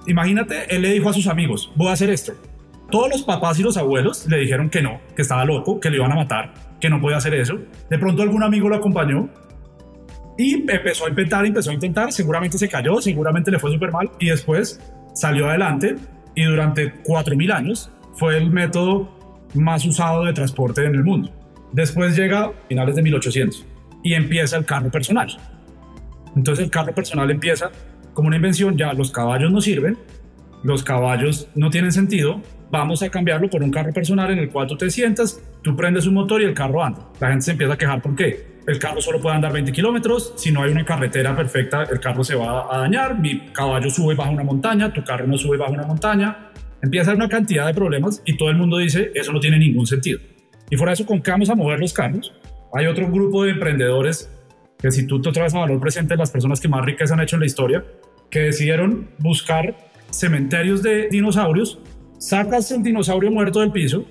[0.07, 2.33] Imagínate, él le dijo a sus amigos, voy a hacer esto.
[2.91, 5.97] Todos los papás y los abuelos le dijeron que no, que estaba loco, que le
[5.97, 7.59] iban a matar, que no podía hacer eso.
[7.91, 9.29] De pronto algún amigo lo acompañó
[10.39, 14.09] y empezó a intentar, empezó a intentar, seguramente se cayó, seguramente le fue súper mal
[14.21, 14.81] y después
[15.13, 15.97] salió adelante
[16.37, 19.19] y durante 4.000 años fue el método
[19.55, 21.33] más usado de transporte en el mundo.
[21.73, 23.67] Después llega finales de 1800
[24.05, 25.29] y empieza el carro personal.
[26.37, 27.73] Entonces el carro personal empieza
[28.15, 29.99] como una invención, ya los caballos no sirven,
[30.63, 32.41] los caballos no tienen sentido,
[32.71, 36.07] vamos a cambiarlo por un carro personal en el cual tú te sientas, tú prendes
[36.07, 37.09] un motor y el carro anda.
[37.19, 38.58] La gente se empieza a quejar, ¿por qué?
[38.69, 42.23] El carro solo puede andar 20 kilómetros, si no hay una carretera perfecta, el carro
[42.23, 45.57] se va a dañar, mi caballo sube y baja una montaña, tu carro no sube
[45.57, 46.51] y baja una montaña.
[46.83, 50.21] Empieza una cantidad de problemas y todo el mundo dice, eso no tiene ningún sentido.
[50.69, 52.35] Y fuera de eso, ¿con qué vamos a mover los carros?
[52.75, 54.31] Hay otro grupo de emprendedores
[54.79, 57.37] que si tú te traes a valor presente las personas que más ricas han hecho
[57.37, 57.87] en la historia,
[58.29, 59.79] que decidieron buscar
[60.11, 61.81] cementerios de dinosaurios,
[62.19, 64.05] sacas el dinosaurio muerto del piso,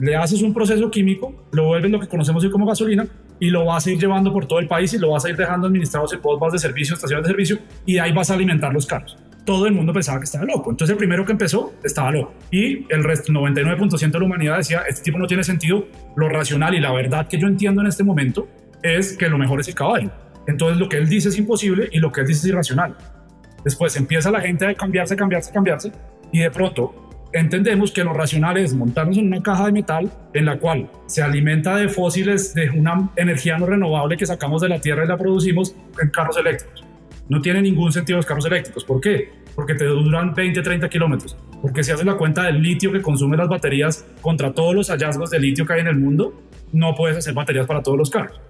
[0.00, 3.06] le haces un proceso químico, lo vuelves lo que conocemos hoy como gasolina
[3.40, 5.36] y lo vas a ir llevando por todo el país y lo vas a ir
[5.36, 8.86] dejando administrados en bombas de servicio, estaciones de servicio y ahí vas a alimentar los
[8.86, 9.16] carros.
[9.44, 10.70] Todo el mundo pensaba que estaba loco.
[10.70, 12.32] Entonces el primero que empezó estaba loco.
[12.50, 15.86] Y el resto, el 99% de la humanidad decía, este tipo no tiene sentido.
[16.16, 18.48] Lo racional y la verdad que yo entiendo en este momento
[18.82, 20.10] es que lo mejor es el caballo.
[20.46, 22.96] Entonces lo que él dice es imposible y lo que él dice es irracional.
[23.64, 25.92] Después empieza la gente a cambiarse, cambiarse, cambiarse
[26.32, 27.03] y de pronto
[27.34, 31.20] entendemos que lo racional es montarnos en una caja de metal en la cual se
[31.20, 35.18] alimenta de fósiles de una energía no renovable que sacamos de la tierra y la
[35.18, 36.84] producimos en carros eléctricos.
[37.28, 38.84] No tiene ningún sentido los carros eléctricos.
[38.84, 39.30] ¿Por qué?
[39.56, 41.36] Porque te duran 20, 30 kilómetros.
[41.60, 45.30] Porque si haces la cuenta del litio que consumen las baterías contra todos los hallazgos
[45.30, 46.40] de litio que hay en el mundo,
[46.72, 48.40] no puedes hacer baterías para todos los carros.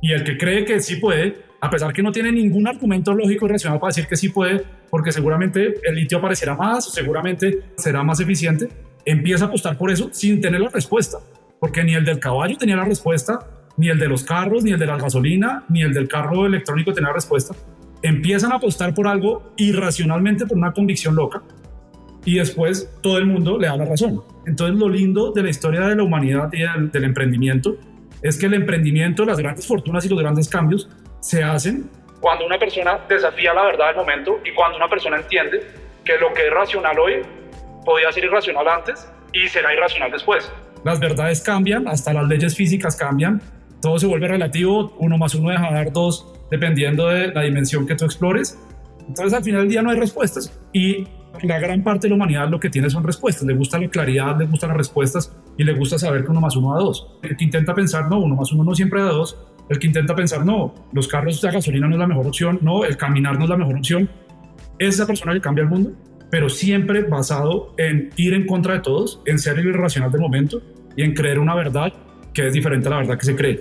[0.00, 3.46] Y el que cree que sí puede, a pesar que no tiene ningún argumento lógico
[3.46, 8.02] y racional para decir que sí puede, porque seguramente el litio aparecerá más, seguramente será
[8.02, 8.68] más eficiente,
[9.06, 11.16] empieza a apostar por eso sin tener la respuesta,
[11.58, 13.38] porque ni el del caballo tenía la respuesta,
[13.78, 16.92] ni el de los carros, ni el de la gasolina, ni el del carro electrónico
[16.92, 17.54] tenía la respuesta.
[18.02, 21.42] Empiezan a apostar por algo irracionalmente por una convicción loca
[22.26, 24.20] y después todo el mundo le da la razón.
[24.46, 26.58] Entonces lo lindo de la historia de la humanidad y
[26.90, 27.78] del emprendimiento
[28.20, 30.90] es que el emprendimiento, las grandes fortunas y los grandes cambios
[31.24, 31.88] se hacen
[32.20, 35.66] cuando una persona desafía la verdad del momento y cuando una persona entiende
[36.04, 37.22] que lo que es racional hoy
[37.82, 40.52] podía ser irracional antes y será irracional después.
[40.84, 43.40] Las verdades cambian, hasta las leyes físicas cambian,
[43.80, 47.86] todo se vuelve relativo, uno más uno deja de dar dos dependiendo de la dimensión
[47.86, 48.58] que tú explores.
[49.08, 51.06] Entonces al final del día no hay respuestas y
[51.42, 54.38] la gran parte de la humanidad lo que tiene son respuestas, le gusta la claridad,
[54.38, 57.18] le gustan las respuestas y le gusta saber que uno más uno da dos.
[57.22, 59.38] El que intenta pensar, no, uno más uno no siempre da dos,
[59.68, 62.84] el que intenta pensar, no, los carros de gasolina no es la mejor opción, no,
[62.84, 64.08] el caminar no es la mejor opción,
[64.78, 65.92] es esa persona que cambia el mundo,
[66.30, 70.62] pero siempre basado en ir en contra de todos, en ser irracional del momento
[70.96, 71.92] y en creer una verdad
[72.32, 73.60] que es diferente a la verdad que se cree.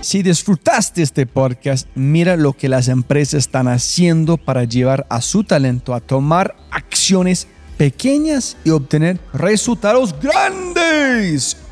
[0.00, 5.44] Si disfrutaste este podcast, mira lo que las empresas están haciendo para llevar a su
[5.44, 7.48] talento a tomar acciones
[7.78, 11.63] pequeñas y obtener resultados grandes.